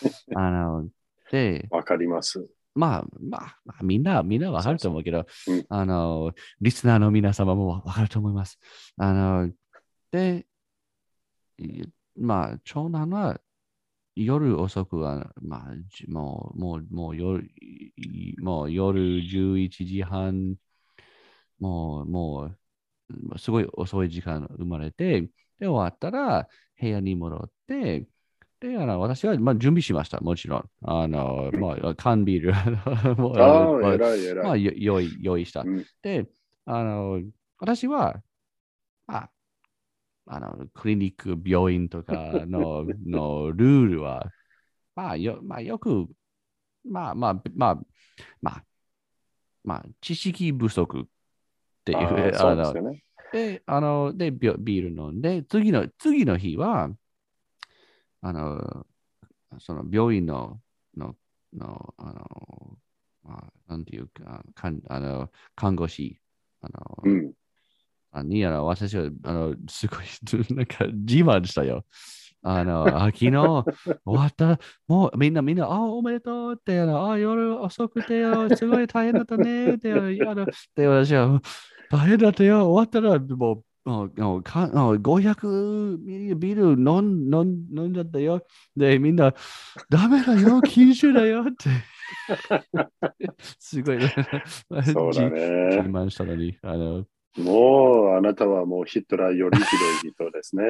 [0.36, 0.88] あの
[1.30, 2.48] で、わかります。
[2.74, 8.58] まあ、まあ、まあみんな、みんなわかると思うけど、そうそううんあの、リスナーの皆様もわかると思います。
[8.96, 9.50] あの、
[10.10, 10.46] で、
[11.58, 11.82] い
[12.16, 13.40] まあ、長男は
[14.16, 17.44] 夜遅くは、まあ、じもう、もう、もう夜、
[17.96, 20.56] いもう夜11時半、
[21.58, 22.44] もう、も
[23.30, 25.22] う、すごい遅い時間生まれて、
[25.58, 26.48] で、終わったら
[26.80, 28.06] 部屋に戻って、
[28.62, 30.64] で、あの私は、まあ、準備しました、もちろん。
[30.82, 34.44] あの、まあ、缶ビールま あ偉い偉い。
[34.44, 35.62] まあ、よ用意、用意した。
[35.62, 36.28] うんで、
[36.64, 37.20] あの、
[37.58, 38.22] 私は、
[39.08, 39.30] まあ、
[40.26, 42.14] あの、クリニック、病院とか
[42.46, 44.30] の のルールは、
[44.94, 46.06] まあ、よ、まあ、よく、
[46.88, 47.80] まあまあ、まあ、
[48.40, 48.64] まあ、
[49.64, 51.04] まあ、知識不足っ
[51.84, 53.04] ていう、あーあのそうですよね。
[53.32, 56.90] で、あの、で、ビビール飲んで、次の、次の日は、
[58.22, 58.86] あの、
[59.58, 60.60] その病院の、
[60.96, 61.16] の、
[61.52, 62.78] の、あの、
[63.24, 66.18] まあ、なんていうか、かんあの看護師、
[66.60, 67.32] あの、うん。
[68.12, 71.84] あに、あの、私は、あの、すごい、なんか、自慢したよ。
[72.42, 73.66] あの、あ昨日、終
[74.04, 79.96] わった、もうみんな、みんな、あ、おめでとうって、あの、あ、夜遅くてよ、すごい大変だったねって、あ
[80.34, 81.40] の、で、私は、
[81.88, 88.46] 大変だったよ、終わったら、もうかもう500ミリビール飲ん飲ん飲んじゃったよ。
[88.76, 89.34] で、みんな、
[89.88, 91.70] ダメだよ、禁酒だよって。
[93.58, 93.98] すごい。
[94.00, 95.40] そうだ自ね。
[95.88, 97.04] 慢したのに、あの、
[97.38, 99.64] もう、あなたはもうヒトラーよりひ
[100.04, 100.64] どい人ですね。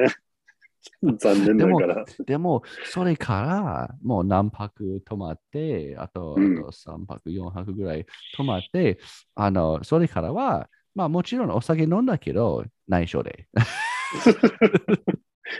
[1.19, 2.05] 残念ながら。
[2.25, 8.05] でも、それから、もう何泊泊まって、あと、あとうん3泊、4泊ぐらい
[8.35, 8.99] 泊まって、
[9.35, 13.47] あの、それからは、まあもちろんお酒飲んだけど、内緒で。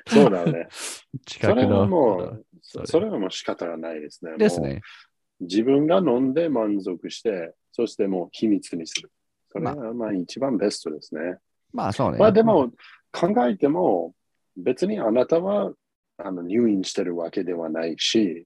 [0.08, 0.68] そうだね。
[1.28, 1.88] それは近くの。
[1.88, 4.38] もう、それはもう仕方がないですね。
[4.38, 4.82] ですね。
[5.40, 9.12] 自分が飲んで満足して、そしてもう秘密にする。
[9.52, 11.38] それがまあ一番ベストですね。
[11.72, 12.18] まあそうね。
[12.18, 12.72] まあでも、
[13.12, 14.14] 考えても、
[14.58, 15.74] 別にあなたは
[16.18, 18.46] あの入院してるわけではないし、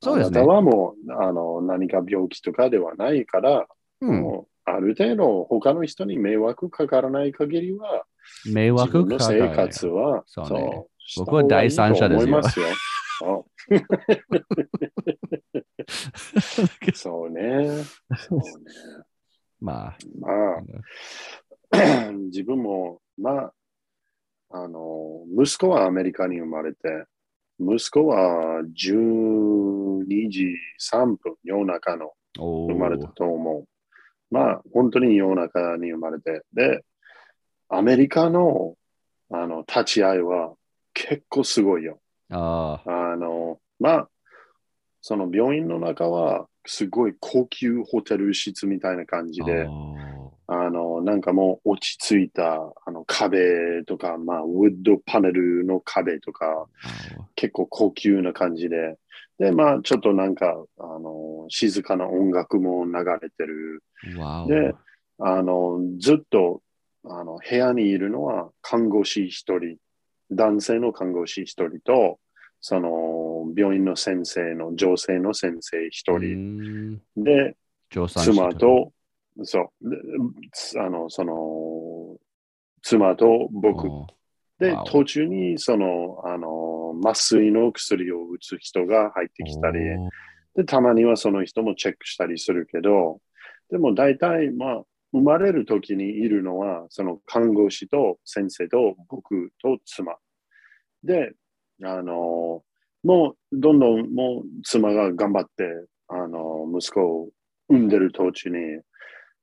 [0.00, 3.66] そうですねあなたはもうあの何か病気とかではないから、
[4.00, 8.04] うん、もうある程度他の人に迷惑かからない限りは、
[8.46, 12.42] 迷自惑の生活は、そうねした僕は第三者ですよ。
[13.18, 13.44] そう
[16.94, 17.84] そうね。
[18.16, 18.44] そうね。
[19.60, 20.28] まあ、ま
[21.72, 23.52] あ、自分も、まあ、
[24.50, 26.78] あの、息子はアメリカに生まれて、
[27.58, 33.64] 息子は12時3分、夜中のお生まれたと思う。
[34.30, 36.84] まあ、本当に夜中に生まれて、で、
[37.68, 38.74] アメリカの
[39.30, 40.54] あの立ち会いは
[40.94, 42.00] 結構すごいよ。
[42.30, 44.08] ああの、まあ、
[45.00, 49.44] その病院の中はすごい高級ホテル室みたいな感じあ。
[49.44, 49.66] で、
[50.46, 52.54] あの、なんかもう落ち着いた
[52.86, 56.66] あの壁とか、まあ、ウッドパネルの壁とか、
[57.34, 58.96] 結構高級な感じで、
[59.38, 60.46] で、まあ、ちょっとなんか、
[60.78, 62.92] あの、静かな音楽も流
[63.22, 63.82] れてる。
[64.48, 64.74] で
[65.20, 66.62] あの、ずっと、
[67.04, 69.76] あの、部屋にいるのは看護師一人、
[70.30, 72.18] 男性の看護師一人と、
[72.60, 77.24] その、病院の先生の女性の先生一人、人。
[77.24, 77.56] で、
[77.90, 78.92] 妻と、
[79.42, 79.68] そう、
[80.78, 82.16] あの、その、
[82.82, 83.88] 妻と僕。
[83.88, 84.06] お
[84.58, 90.10] で途中に、その、あの、麻酔の薬を打つ人が入ってきたり、お
[90.56, 93.20] で、たまにはその人もチェックしたりするけど、
[93.70, 94.82] でも大体、まあ、
[95.12, 100.16] 生まれる時にいるのは、その看護師と先生と僕と妻。
[101.02, 101.32] で、
[101.82, 102.62] あの、
[103.04, 105.64] もう、どんどんもう妻が頑張って、
[106.08, 107.28] あの、息子を
[107.68, 108.56] 産んでる途中に、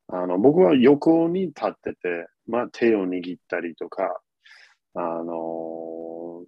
[0.08, 4.22] あの、僕は横に立ってて、まあ、手を握ったりとか、
[4.94, 6.44] あの、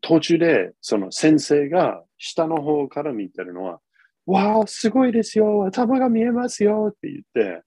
[0.00, 3.80] 途中で、その先生が下の方から見てるのは、
[4.26, 7.62] わあ、すごいですよ、頭が見えますよって言って、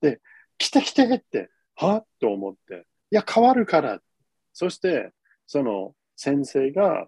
[0.00, 0.20] で、
[0.60, 2.04] 来て来てって、は？
[2.20, 3.98] と思って、いや、変わるから。
[4.52, 5.12] そして、
[5.46, 7.06] その先生が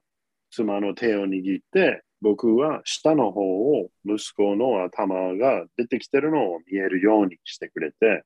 [0.51, 8.25] 妻の手を握って、僕は下の方を息子の頭が出てきてるのを見えるようにしてくれて、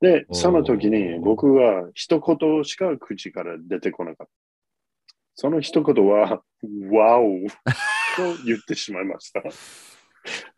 [0.00, 4.32] で、その時に僕は一言しか口から出てこなかった。
[5.36, 6.42] その一言は、
[6.90, 7.28] ワオ
[8.16, 9.42] と言ってしまいました。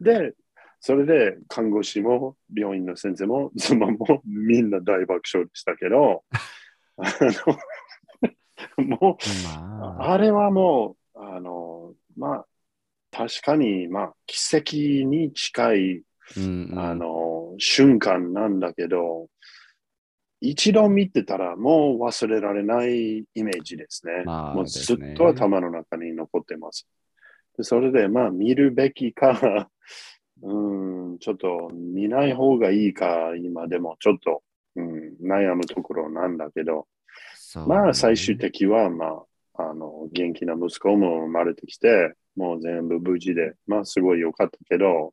[0.01, 0.35] で、
[0.81, 6.24] それで看護師も病院の先生も妻もみんな大爆笑でしたけど、
[6.97, 7.59] あの
[8.85, 12.47] もう、まあ、あれはもう、あの、まあ、
[13.11, 14.76] 確かに、まあ、奇跡
[15.09, 16.03] に近い、
[16.37, 19.29] うんうんあの、瞬間なんだけど、
[20.41, 24.22] 一度見てたらもう忘れられないイメージですね。
[24.24, 26.87] まあもうずっと頭の中に残ってます。
[27.57, 29.68] でそれで、まあ、見るべきか、
[30.43, 34.43] うん、ちょっと見ない方がいいか、今でもちょっと、
[34.76, 36.86] うん、悩むところなんだけど、
[37.34, 39.22] そうまあ、最終的は、ま
[39.55, 45.12] あ、あの、元気な息子も生まれてきて、もう全部無事で、まあ、すごい良かったけど、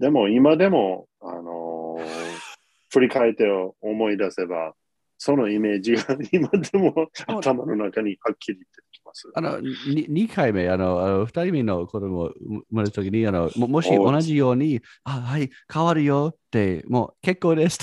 [0.00, 2.58] でも、今でも、あのー
[2.90, 3.44] 振り返って
[3.80, 4.74] 思い出せば、
[5.18, 8.60] そのイメージが今でも頭の中にはっきり
[9.08, 9.30] ます。
[9.34, 17.78] あの、に2回目、あの、あの2人目の子供生まれた時に、あのももしお同じように、あ、はい、変わるよって、もう結構です。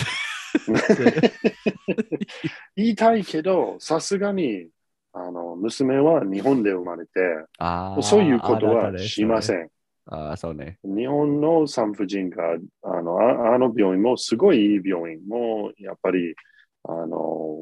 [2.76, 4.68] 言いたいけど、さすがに、
[5.14, 7.12] あの、娘は日本で生まれて、
[7.58, 9.66] あーそういうことはしません。
[9.66, 9.70] ん。
[10.08, 10.78] ああ、そうね。
[10.84, 12.42] 日本の産婦人科、
[12.84, 15.20] あの、ああの病院もすごいいい病院。
[15.28, 16.36] もう、やっぱり、
[16.84, 17.58] あの、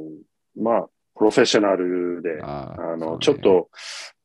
[0.56, 3.18] まあ、プロフェッショナルで、あの、ね。
[3.20, 3.70] ちょっと、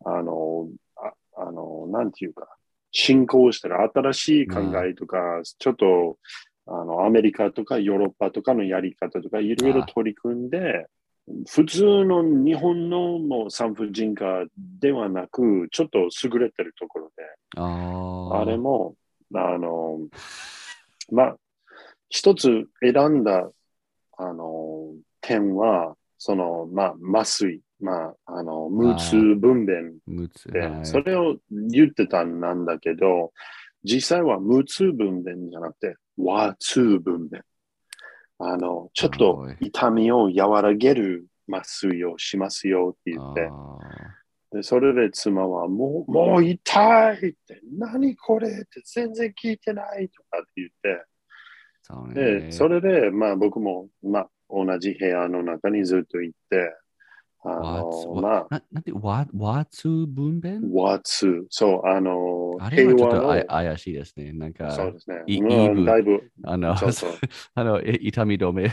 [0.05, 1.13] あの、あ
[1.43, 2.49] あの、なんていうか、
[2.91, 5.19] 進行してる新しい考えとか、
[5.59, 6.19] ちょっと、
[6.67, 10.87] あの、アメリカとかヨーロッパとかのやり方とか、いろいろ取り組んで、
[11.47, 14.45] 普通の日本のもう産婦人科
[14.81, 17.23] ではなく、ちょっと優れてるところで、
[18.41, 18.95] あれも、
[19.35, 20.01] あの、
[21.11, 21.37] まあ、
[22.09, 23.51] 一つ選んだ、
[24.17, 29.99] あの、点は、その、まあ、麻酔、まあ、あの、無痛分娩
[30.53, 33.33] で、はいそれを言ってたんなんだけど、
[33.85, 37.41] 実際は無痛分娩じゃなくて、和痛分娩。
[38.41, 43.79] あの、ちょっと痛みを和らげる麻酔をしますよって言って、あ
[44.51, 52.15] でそれで妻は、もう、もう痛いって、何これって全然聞いてないとかって言って、ーそ。
[52.15, 56.75] で、それで、まあ僕も、まあ同じ部屋の中にずっと行って、
[57.45, 64.33] あの、わまあ、ななんて、わ、わつ分娩和通、そう、あの、あれはちょっと怪しいですね。
[64.33, 65.23] なんか、そうですね。
[65.27, 67.11] いまあイーブだいぶ、あの、そうそう。
[67.55, 68.73] あの、い痛み止め。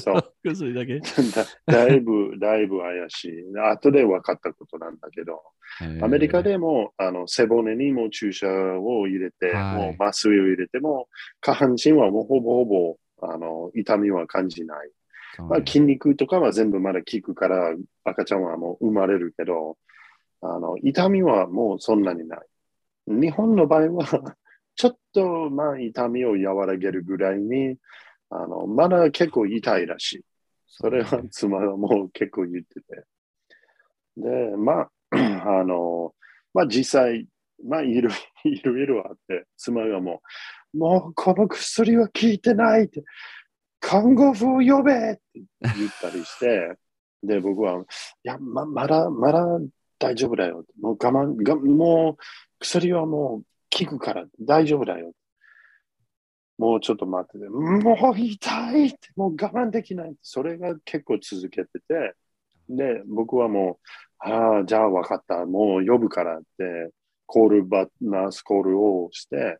[0.00, 0.32] そう。
[0.44, 1.00] 薬だけ？
[1.00, 1.04] だ
[1.66, 3.58] だいぶ、だいぶ怪しい。
[3.58, 5.42] 後で分かったことなんだけど、
[6.02, 11.08] アメリカでもあの背骨にも注射を入れて、はいもう麻酔を入れても、
[11.40, 14.90] 下半身はもうほぼほぼあの痛みは感じない。
[15.38, 19.76] まあ、筋肉とかは全部まだ効くから、赤ちゃんはもう生まれるけど、
[20.40, 22.40] あの痛みはもうそんなにない。
[23.06, 24.06] 日本の場合は、
[24.76, 27.76] ちょっとまあ痛みを和らげるぐらいに、
[28.30, 30.24] あのまだ結構痛いらしい。
[30.68, 33.04] それは妻がもう結構言ってて。
[34.16, 34.90] で、まあ、
[35.60, 36.14] あの、
[36.52, 37.26] まあ実際、
[37.64, 38.10] まあいろ
[38.44, 40.22] いろいろあって、妻がも
[40.65, 43.02] う、もうこの薬は効いてないって、
[43.80, 46.76] 看護婦を呼べって言ったりして、
[47.22, 47.84] で、僕は、い
[48.22, 49.44] や、ままだ、まだ
[49.98, 50.64] 大丈夫だよ。
[50.80, 52.22] もう我慢、がもう
[52.60, 53.44] 薬はもう
[53.78, 55.12] 効くから大丈夫だよ。
[56.58, 60.14] もうちょっと待ってて、もう痛いって、もう我慢できない。
[60.22, 62.14] それが結構続けてて、
[62.68, 65.44] で、僕はもう、ああ、じゃあ分かった。
[65.44, 66.90] もう呼ぶからって、
[67.26, 69.58] コールバナースコールをして、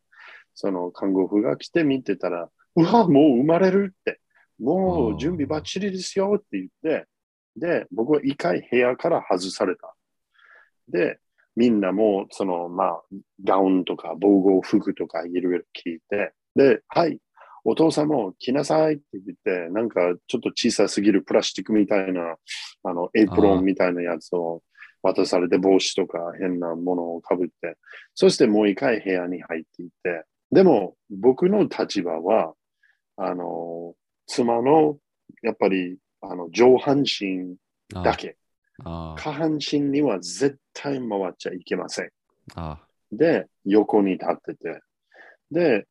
[0.57, 4.21] その看護婦が来て見てたら、うわ、もう生まれるって、
[4.59, 7.07] もう準備バッチリですよって言って、
[7.57, 9.95] で、僕は一回部屋から外された。
[10.89, 11.19] で、
[11.57, 13.03] みんなも、その、まあ、
[13.45, 17.19] ガウンとか防護服とかいろいろ聞いて、で、はい、
[17.65, 22.37] お父さんも来なさいって言って、なんかちょっと小さすぎるプラスチックみたいな、
[22.85, 24.63] あの、エプロンみたいなやつを
[25.03, 27.77] 渡されて、帽子とか変なものをかぶって、
[28.15, 32.55] そしてもう一回部屋に入っていって、でも僕の立場は、
[33.17, 33.95] あの、
[34.27, 34.99] 妻の、
[35.43, 37.57] やっぱり、あの、上半身
[37.91, 38.37] だけ、
[38.79, 42.11] 下半身には絶対回っちゃいけません。
[42.55, 42.81] あ
[43.13, 44.81] で、横に立ってて。
[45.51, 45.87] で、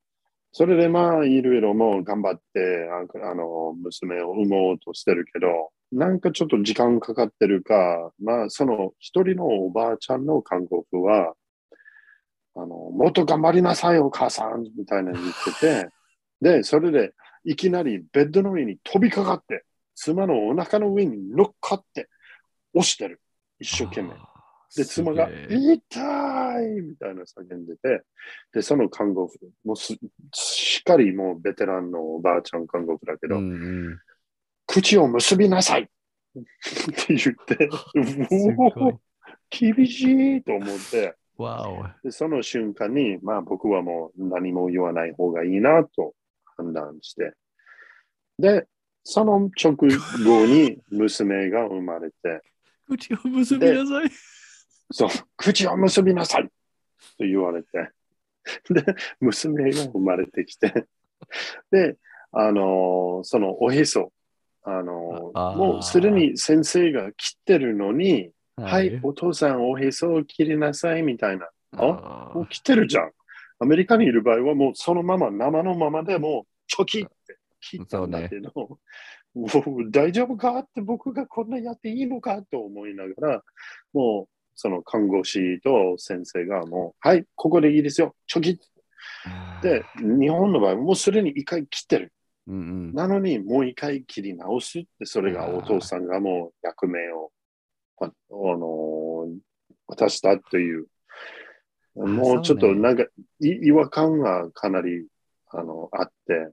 [0.52, 11.34] それでまあ、いろいろもう頑張って、ああの、娘を産もうとしてるけど、なんかちょっと時間かかってるか、まあ、その一人のおばあちゃんの看護婦は、
[12.56, 15.90] あの、もっと頑張りなさい、お母さん、みたいなの言ってて、
[16.42, 22.10] で、それで、いきなりベッドの上に飛びかかって、妻のお腹の上に乗っかって、
[22.74, 23.22] 押してる。
[23.60, 24.10] 一生懸命。
[24.76, 28.04] で、妻が、痛いみたいな叫んでて、
[28.54, 29.96] で、その看護婦、もうす
[30.34, 34.00] しっかりもうベテランのおばあちゃん看護婦だけど、うんうん。
[34.66, 35.84] 口を結びなさい。
[35.84, 35.88] っ
[37.08, 37.70] て言って、
[39.50, 41.86] 厳しいと思って、わお。
[42.04, 46.14] でその瞬間に、まあ僕はもう何も言わない方がいいなと
[46.58, 47.34] 判断して、
[48.40, 48.68] で、
[49.04, 52.42] その直後に娘が生まれて、
[52.88, 54.12] 口を結びなさい。
[54.92, 56.44] そう、口を結びなさい。
[56.44, 56.52] と
[57.20, 57.90] 言われて、
[58.70, 60.88] で、娘が生まれてきて、
[61.72, 61.98] で、
[62.32, 64.12] あのーそのおへそ、
[64.64, 71.50] あのもうすでに先生が切ってるのに、はい、お父さんおへそを切りなさいみたいな。
[71.78, 73.12] あもう切ってるじゃん。
[73.60, 77.10] アメリカにいる場合はもうそのまま、生のままでもうチョキって。
[77.62, 78.78] 切ったんだけど、も
[79.36, 83.44] う大丈夫かって僕がこんなやっていいのかと思いながら、
[83.92, 88.60] もうその看護師と先生がもう、はい、ここでいいですよ、チョキ
[89.62, 92.14] で、日本の場合もうすでに一回切ってる。
[92.48, 97.32] うんうん、なのにもう一回切り直すって、それがお父さんがもう役目を、
[98.00, 99.28] ああの
[99.88, 100.88] 渡したという。
[101.96, 103.04] もうちょっとなんか、
[103.40, 105.08] い違和感がかなり
[105.48, 106.52] あのあって、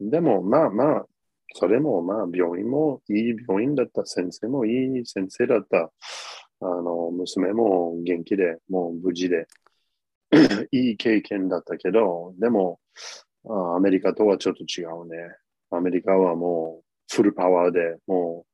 [0.00, 1.06] でもまあまあ、
[1.54, 5.90] それもまあ病院もいい病院だった、先生もいい先生だった、
[6.60, 9.48] あの娘も元気で、もう無事で、
[10.70, 12.78] いい経験だったけど、でも
[13.48, 15.16] あアメリカとはちょっと違うね。
[15.70, 18.53] アメリカはもうフルパワーでもう、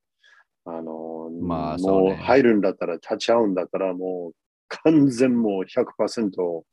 [0.65, 4.37] あの、まあもう入るんだったら、立ち会うんだったら、もう
[4.69, 6.65] 完全もう100%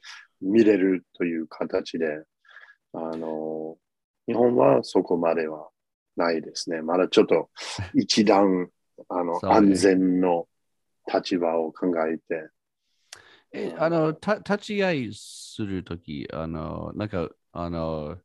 [0.42, 2.24] 見れるという形で、
[2.94, 3.78] あの、
[4.28, 5.70] 日本はそこまでは
[6.16, 6.82] ないですね。
[6.82, 7.50] まだちょっと
[7.96, 8.70] 一段、
[9.10, 10.48] あの、安全の
[11.12, 12.50] 立場を考えて、
[13.54, 18.18] えあの、た立ち会いするとき、あの、なんか、あの、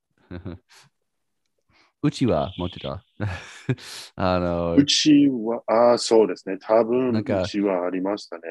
[2.02, 3.02] うちは持ってた？
[4.16, 6.58] あの、うちは、ああ、そうですね。
[6.58, 8.42] 多分、うちはありましたね。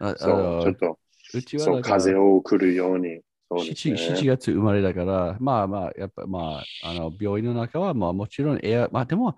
[0.00, 0.98] ああそう、のちょっと、
[1.34, 3.20] うちはそう、風を送るように。
[3.48, 3.96] そうです 7, ね。
[3.96, 9.36] 7月生まれだから、まあまあ、やっぱまあ、あの病院の中は、まあもちろんエア、まあでも、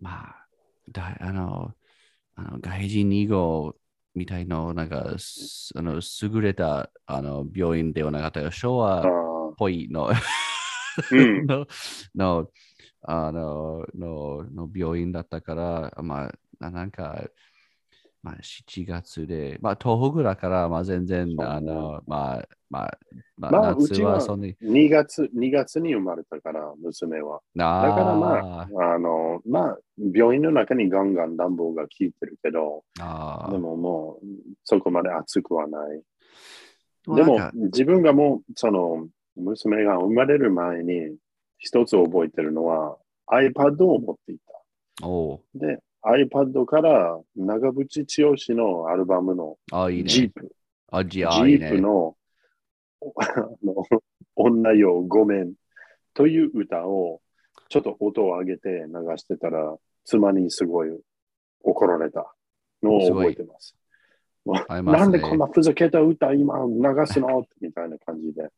[0.00, 0.46] まあ、
[0.90, 1.72] だあの、
[2.34, 3.74] あの外人2号
[4.14, 8.50] みたいの、なんか、すあの優れたあの病院ではなかったよ。
[8.50, 10.14] 昭和っぽいのうん。
[11.46, 11.66] の
[12.14, 12.50] の
[13.02, 17.22] あののの病院だったから、まあ、ななんか、
[18.26, 22.98] まあ、7月で、まあ、東北だから、まあ、全然、あの、まあ、まあ、
[23.38, 27.40] まあ、まあう夏ちははそんなに、2月、2月に生まれたから、娘は。
[27.54, 29.78] だからまあ、あの、まあ、
[30.12, 33.52] 病院の中にガンガン暖房が効いてるけど、あー。
[33.52, 34.26] でももう、
[34.64, 36.02] そこまで暑くはない。
[37.06, 39.06] ででも自分がもう、その、
[39.36, 41.16] 娘が生まれる前に、
[41.58, 42.96] 一つ覚えてるのは、
[43.28, 45.06] iPad を持っていた。
[45.06, 49.58] おうで、iPad から長渕剛のアルバムの。
[50.04, 50.52] ジープ、
[50.90, 52.16] あ、ジープの
[54.36, 55.54] 女よごめん
[56.14, 57.20] という歌を
[57.68, 60.90] ちょっと音を上げて流してたら妻にすごい
[61.62, 62.32] 怒られた
[62.82, 63.68] のを覚えてます。
[63.68, 67.44] すね なんでこんなふざけた歌今流すの？
[67.60, 68.48] みたいな感じで。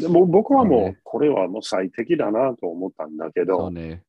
[0.00, 3.82] でも僕はもそうねうこれはもう最適だなと思ったんだけそど、うね。
[3.82, 4.02] うん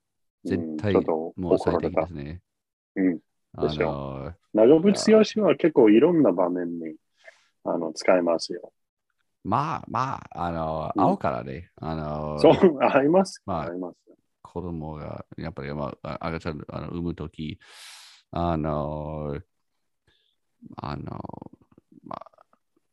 [0.45, 2.13] 絶対ちょっともう最適です。
[2.13, 2.41] ね。
[2.95, 3.19] うん
[3.57, 6.95] あでしょの、長渕剛は結構いろんな場面に
[7.65, 8.71] あの使えますよ。
[9.43, 13.41] まあまあ、あの、うん青からね、あの、そう、合います。
[13.45, 13.97] まあ合います。
[14.41, 17.59] 子供が、やっぱり、まあ、あ赤ちゃんあの産むとき、
[18.31, 19.37] あの、
[20.77, 21.21] あの、まあ、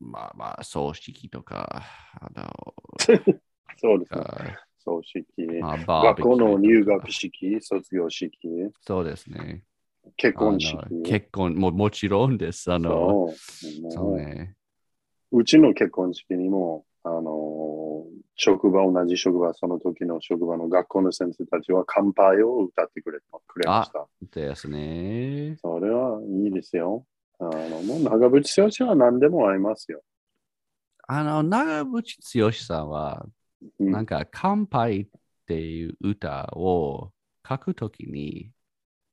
[0.01, 1.83] まあまあ、葬式とか、
[2.21, 2.51] あの、
[3.79, 4.21] そうですね。
[4.29, 5.25] あ葬式、
[5.61, 8.39] まあ、学校の入学式、卒業式、
[8.83, 9.65] そうですね。
[10.17, 12.73] 結婚式結婚も、もちろんです。
[12.73, 13.35] あの、そ
[13.89, 14.55] うそうね。
[15.33, 18.05] うちの結婚式にも、あの、
[18.37, 24.07] 職場、同じ職場、その時の職場の学校の先生たちは乾杯を歌ってくれくれました。
[24.31, 25.57] ですね。
[25.61, 27.05] それはいいですよ。
[27.39, 30.03] あの、もう長渕剛は何でも合いますよ。
[31.09, 33.27] あの、長渕剛さんは、
[33.81, 35.07] うんなんか、乾杯っ
[35.47, 37.13] ていう歌を
[37.49, 38.51] 書くときに、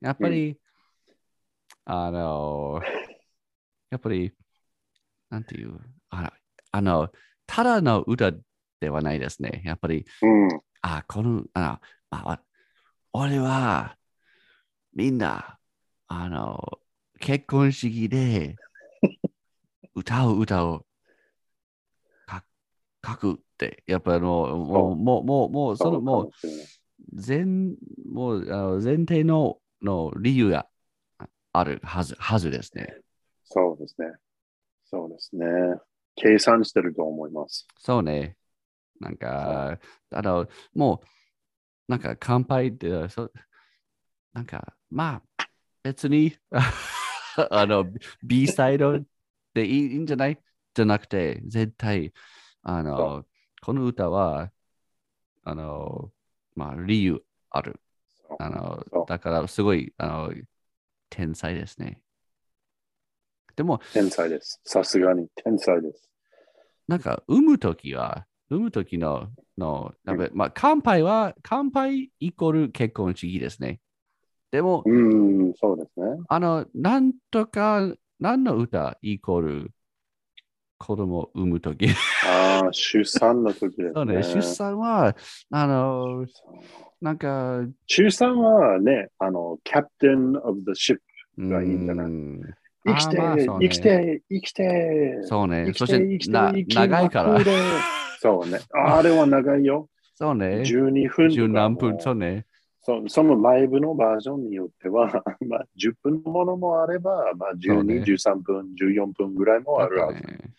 [0.02, 0.60] やっぱり、
[1.86, 2.82] あの、
[3.90, 4.34] やっぱり、
[5.30, 6.30] なんていう、あの、
[6.72, 7.10] あの
[7.46, 8.32] ただの歌
[8.80, 9.62] ではないですね。
[9.66, 10.62] やっぱり、うん。
[10.82, 11.80] あ、この、あ
[12.12, 12.42] の、あ
[13.14, 13.98] 俺は、
[14.94, 15.60] みんな、
[16.08, 16.80] あの、
[17.24, 18.58] 結婚式で
[19.96, 20.86] 歌う 歌を
[22.26, 22.44] か
[23.06, 26.66] 書くって、やっぱりもう、もう、もう、もう、もうその、もう、うかしれない
[27.26, 27.76] 前、
[28.12, 30.68] もう、あの前提のの理由が
[31.54, 32.94] あるはず、はずですね。
[33.46, 34.08] そうですね。
[34.84, 35.46] そうですね。
[36.16, 37.68] 計算してると思います。
[37.78, 38.36] そうね。
[39.00, 39.80] なんか、
[40.12, 41.08] あの、もう、
[41.88, 43.32] なんか乾杯って、そ
[44.34, 45.48] なんか、まあ、
[45.84, 46.36] 別に、
[47.52, 47.86] あの、
[48.24, 49.00] B サイド
[49.54, 50.40] でいいんじゃない？
[50.74, 52.14] じゃなくて、絶対、
[52.64, 53.26] あその、
[53.62, 54.52] この歌は、
[55.44, 56.12] あの、
[56.56, 57.80] まあ、理由ある。
[58.40, 60.34] あのだから、すごい、あの、
[61.10, 62.02] 天才ですね。
[63.56, 64.60] でも、天才です。
[64.66, 66.10] さすがに天才です。
[66.88, 69.94] なんか、産むときは、産むときの、の、
[70.34, 73.80] まあ、乾杯は、乾杯イコール結婚式ですね。
[74.54, 76.06] でも、うん、そうですね。
[76.30, 79.72] あの、なんとか、何の歌イコール
[80.78, 81.88] 子供を産むとき。
[82.30, 83.92] ああ、出産の時ですね。
[83.96, 85.16] そうね、出産は、
[85.50, 86.28] あの、
[87.02, 91.00] なんか、出産はね、あの、キャプテン of the ship。
[91.36, 92.06] がいいんじゃない？
[92.06, 92.42] うん
[92.86, 95.20] 生きて、生きて、生きて。
[95.24, 97.40] そうねそしてな長いから
[98.20, 98.60] そうね。
[98.74, 99.90] あれは長いよ。
[100.14, 100.64] そうね。
[100.64, 102.46] 12分とか十何分、もそうね。
[102.84, 110.22] そそのライブのバージョンによっては、 まあ、10分のものもあれば、まあ、12、そうね13分、14分ぐらいもあるはず。
[110.22, 110.54] ね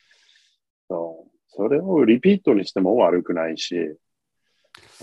[0.88, 3.96] そうそれをリピートにしても悪くないし、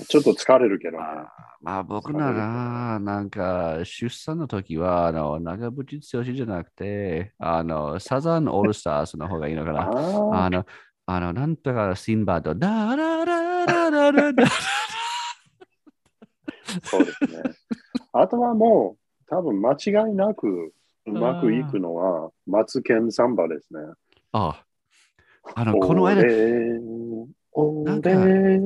[0.07, 1.03] ちょっと疲れるけどね。
[1.03, 9.81] まあ、まあ僕なら、なんか、出産の時は、あの、長渕剛じゃなくて、あの、サザンオールスターズの方がいいのかな。
[9.83, 10.65] ああの、
[11.05, 14.80] あの、なんとかシンバード、ダララララララあ、
[16.85, 17.55] そうですね。
[18.13, 20.73] あとはもう、多分間違いなく
[21.05, 23.79] うまくいくのは、マツケンサンバですね。
[24.31, 24.63] あ、
[25.55, 26.23] あの、この間、
[27.53, 28.59] おなんかれ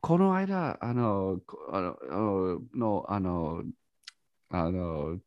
[0.00, 1.40] この間、あの、
[1.72, 3.62] あの、のあの、
[4.48, 5.18] あの、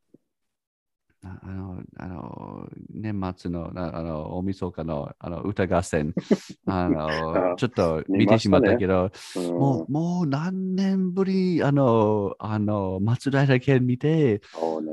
[1.26, 6.14] ああの、あの、年末の、なあの、大晦日の、あの、歌合戦、
[6.68, 14.92] あの、あちょっと見見てしまったけど、うんもう、もう何年ぶり、あの、あの、松平健見て、そうね。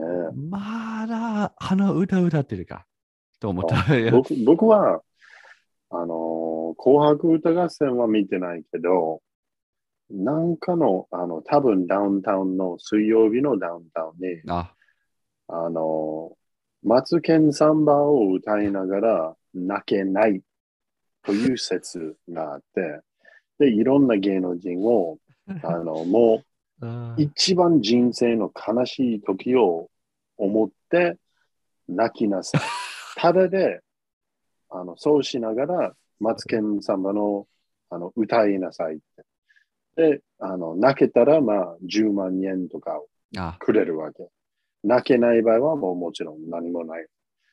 [0.49, 2.87] まだ、あの歌歌ってるか、
[3.41, 3.85] と思った。
[4.13, 5.03] 僕僕は、
[5.91, 6.51] あのー
[6.83, 9.21] 紅白歌合戦は見てないけど、
[10.09, 14.73] なんかの、あの、多分ダウンタウンの水曜日のダウンタウンに、あ、
[15.53, 16.37] あの、
[16.83, 20.43] マツケンサンバを歌いながら泣けない
[21.25, 23.01] という説があって、
[23.59, 25.19] で、いろんな芸能人を、
[25.63, 26.45] あの、 も
[26.81, 29.91] あう一番人生の悲しい時を
[30.39, 31.19] 思って
[31.89, 32.61] 泣きなさい。
[33.17, 33.81] ただで、
[34.71, 37.47] あの、そうしながら、マツケンサンバの
[37.91, 38.99] あの歌いなさいっ
[39.97, 40.13] て。
[40.17, 44.31] で、あの、泣けたら、まあ、10万円とかをあ、くれるわけ。
[44.83, 47.07] 泣けない場合はもうもちろん何もない。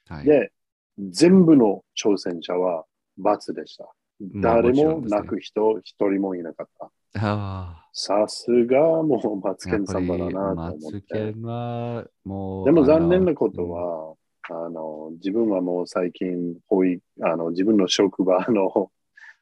[0.08, 0.26] はい。
[0.26, 0.52] で、
[0.98, 2.86] 全部の挑戦者は
[3.18, 3.86] 罰でした。
[4.20, 6.92] まあ誰も泣く人一人もいなかった。
[7.20, 11.32] あさすがもうマツあ、ケンサンバだなとマ思って。
[11.32, 14.16] でも残念なこと、は、
[14.50, 18.92] あの、自分はもう最近、保育あの、自分の職場の、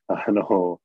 [0.07, 0.79] あの、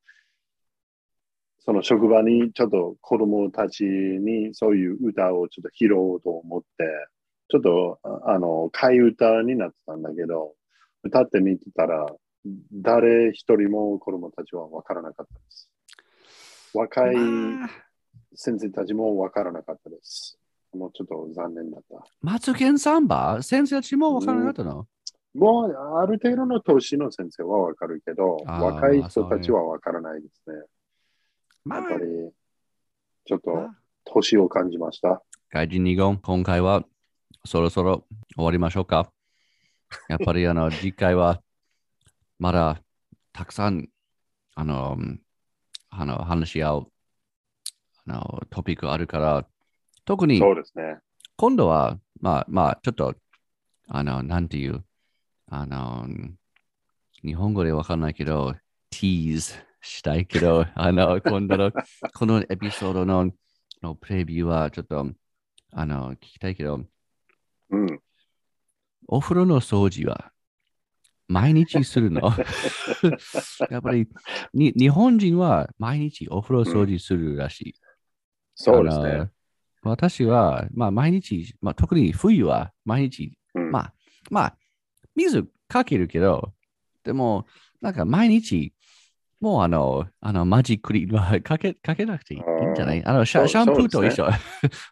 [1.61, 6.67] その職場にちょっと子供たちにそういう歌をちょっと拾おうと思って、
[7.49, 10.55] ちょっと、ああの、替え歌になってたんだけど、
[11.03, 12.07] 歌ってみてたら、
[12.73, 15.71] 誰一人も子供たちは分からなかったです。
[16.73, 17.71] 若いまあ
[18.35, 20.39] 先生たちも分からなかったです。
[20.73, 22.05] もうちょっと残念だった。
[22.23, 24.87] マツケンサンバ先生たちもわからなかったの、
[25.35, 30.55] もうある程度の年の先生はわかるけど、若い人たちはわからないですね。
[31.71, 32.33] まあやっぱり、
[33.27, 35.23] ちょっとまあ年を感じました。
[35.51, 36.85] 外人2号、今回は
[37.45, 39.13] そろそろ終わりましょうか。
[40.09, 41.41] やっぱりあの次回は
[42.41, 42.83] まだ
[43.33, 43.89] たくさん
[44.57, 44.99] あの
[45.91, 46.93] あの話し合う
[48.07, 49.47] あのトピックあるから、
[50.05, 50.99] 特にそうですね。
[51.37, 53.15] 今度は、まあまあ、ちょっと、
[53.87, 54.85] あの、なんていう、
[55.47, 56.07] あの、
[57.23, 58.55] 日本語でわかんないけど、
[58.91, 61.73] ティーズしたいけど、 あの、今度の、
[62.15, 63.33] このエピソードの
[63.83, 65.11] のプレビューはちょっと、
[65.73, 66.85] あの、聞きたいけど、
[67.71, 68.01] うん。
[69.07, 70.33] お風呂の掃除は
[71.27, 72.21] 毎日するの？
[73.71, 74.09] やっぱり
[74.53, 77.75] に日本人は毎日お風呂掃除するらしい。
[78.67, 79.31] あのそうですね。
[79.83, 83.95] 私は、まあ、毎日、まあ、特に冬は毎日、うんまあ、
[84.31, 84.57] まあ、
[85.17, 86.53] 水かけるけど、
[87.05, 87.47] でも、
[87.81, 88.75] なんか毎日、
[89.41, 93.05] もうあの、あのマジックリはかけかけなくていいんじゃない？
[93.05, 94.25] あのシャシャンプーと一緒。
[94.25, 94.33] そ う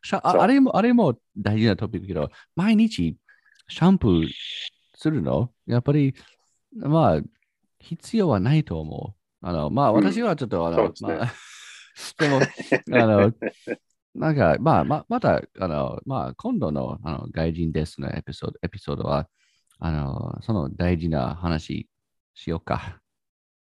[0.03, 0.41] シャそう。
[0.41, 3.17] ああれも、あれも大事なトピックけど、毎日
[3.69, 4.29] シャンプー
[4.95, 5.53] するの？
[5.67, 6.15] やっぱり、
[6.75, 7.21] まあ、
[7.81, 9.47] 必要はないと思う。
[9.47, 11.33] あの、まあ、うん私はちょっと、あの、まあ、
[12.19, 13.33] でも、あの、
[14.15, 19.29] なんか、まあ、ままた、あの、まあ、今度のあの外人ですのエピソードエピソードは、
[19.79, 21.89] あの、その大事な話
[22.35, 23.01] しようか。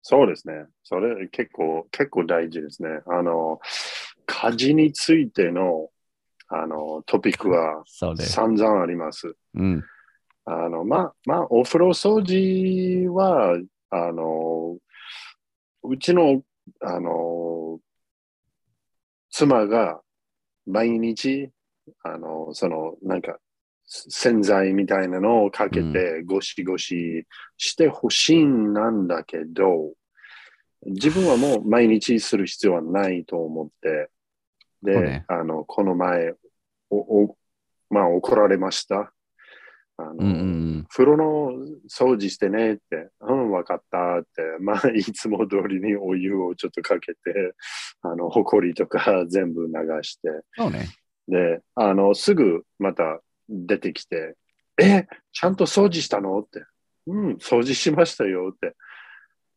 [0.01, 0.65] そうですね。
[0.83, 3.01] それ結構、結構大事ですね。
[3.05, 3.59] あの、
[4.25, 5.89] 家事についての、
[6.47, 7.83] あの、トピックは。
[8.23, 9.35] 散々あります。
[9.53, 9.83] うん。
[10.45, 13.57] あの、まあ、まあ、お風呂掃除は、
[13.89, 14.77] あの、
[15.83, 16.41] うちの、
[16.81, 17.79] あの、
[19.29, 20.01] 妻が
[20.65, 21.49] 毎日、
[22.03, 23.37] あの、その、なんか、
[23.93, 27.25] 洗剤みたいなのをかけてゴシゴシ
[27.57, 29.91] してほしいんなんだけど、
[30.85, 34.09] 自分はもう毎日する必要はないと思って、
[34.81, 36.33] で、ねあの、この前、
[36.89, 37.37] お、お、
[37.89, 39.13] まあ、怒られました。
[39.97, 40.33] あの、うんうんう
[40.79, 40.85] ん。
[40.89, 41.51] 風呂の
[41.89, 47.19] 掃除してねって、うん、わかったって、 まあ、いつも通りにお湯をちょっとかけて、
[48.01, 50.87] あの、ほこりとか全部流して、そうね。
[51.27, 53.21] で、あの、すぐまた
[53.51, 54.35] 出てきて、
[54.81, 56.39] え、ちゃんと掃除したの？
[56.39, 56.63] って、
[57.07, 58.75] うん、掃除しましたよって。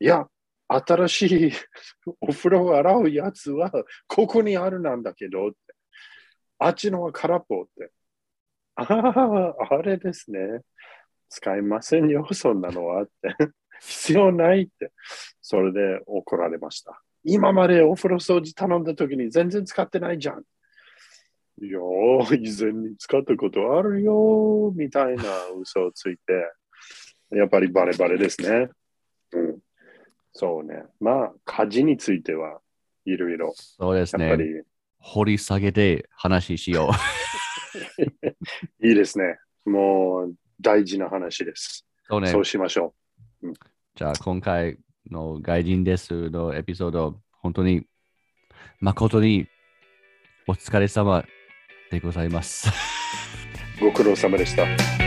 [0.01, 0.26] いや、
[0.68, 1.53] 新しい
[2.20, 3.70] お風呂を洗うやつは
[4.07, 5.57] ここにあるなんだけどって。
[6.59, 7.90] あっちのは空っぽって。
[8.76, 10.62] ああ、あれですね。
[11.28, 13.36] 使いませんよ、そんなのはって。
[13.80, 14.92] 必要ないって。
[15.40, 17.03] それで怒られました。
[17.24, 20.45] 今までお風呂掃除頼んだ時に全然使ってないじゃん。
[21.62, 25.22] いやー、以前に使ったことあるよー、みたいな
[25.61, 26.32] 嘘をついて、
[27.30, 28.68] やっぱりバレバレですね。
[29.32, 29.59] うん。
[30.32, 30.82] そうね。
[31.00, 32.61] まあ、家事については
[33.05, 34.44] いろいろ、そうですやっぱね。
[34.44, 34.62] り
[34.98, 36.90] 掘り下げて話しよう。
[38.86, 39.38] いいですね。
[39.64, 41.86] もう大事な話です。
[42.09, 42.40] そうねそ。
[42.40, 42.94] うしましょ
[43.94, 44.78] じゃあ、今回
[45.11, 47.86] の外人ですのエピソード、本当に
[48.80, 49.46] 誠に
[50.48, 51.24] お疲れ様
[51.95, 52.68] でございます。
[53.80, 55.03] ご苦労様でした。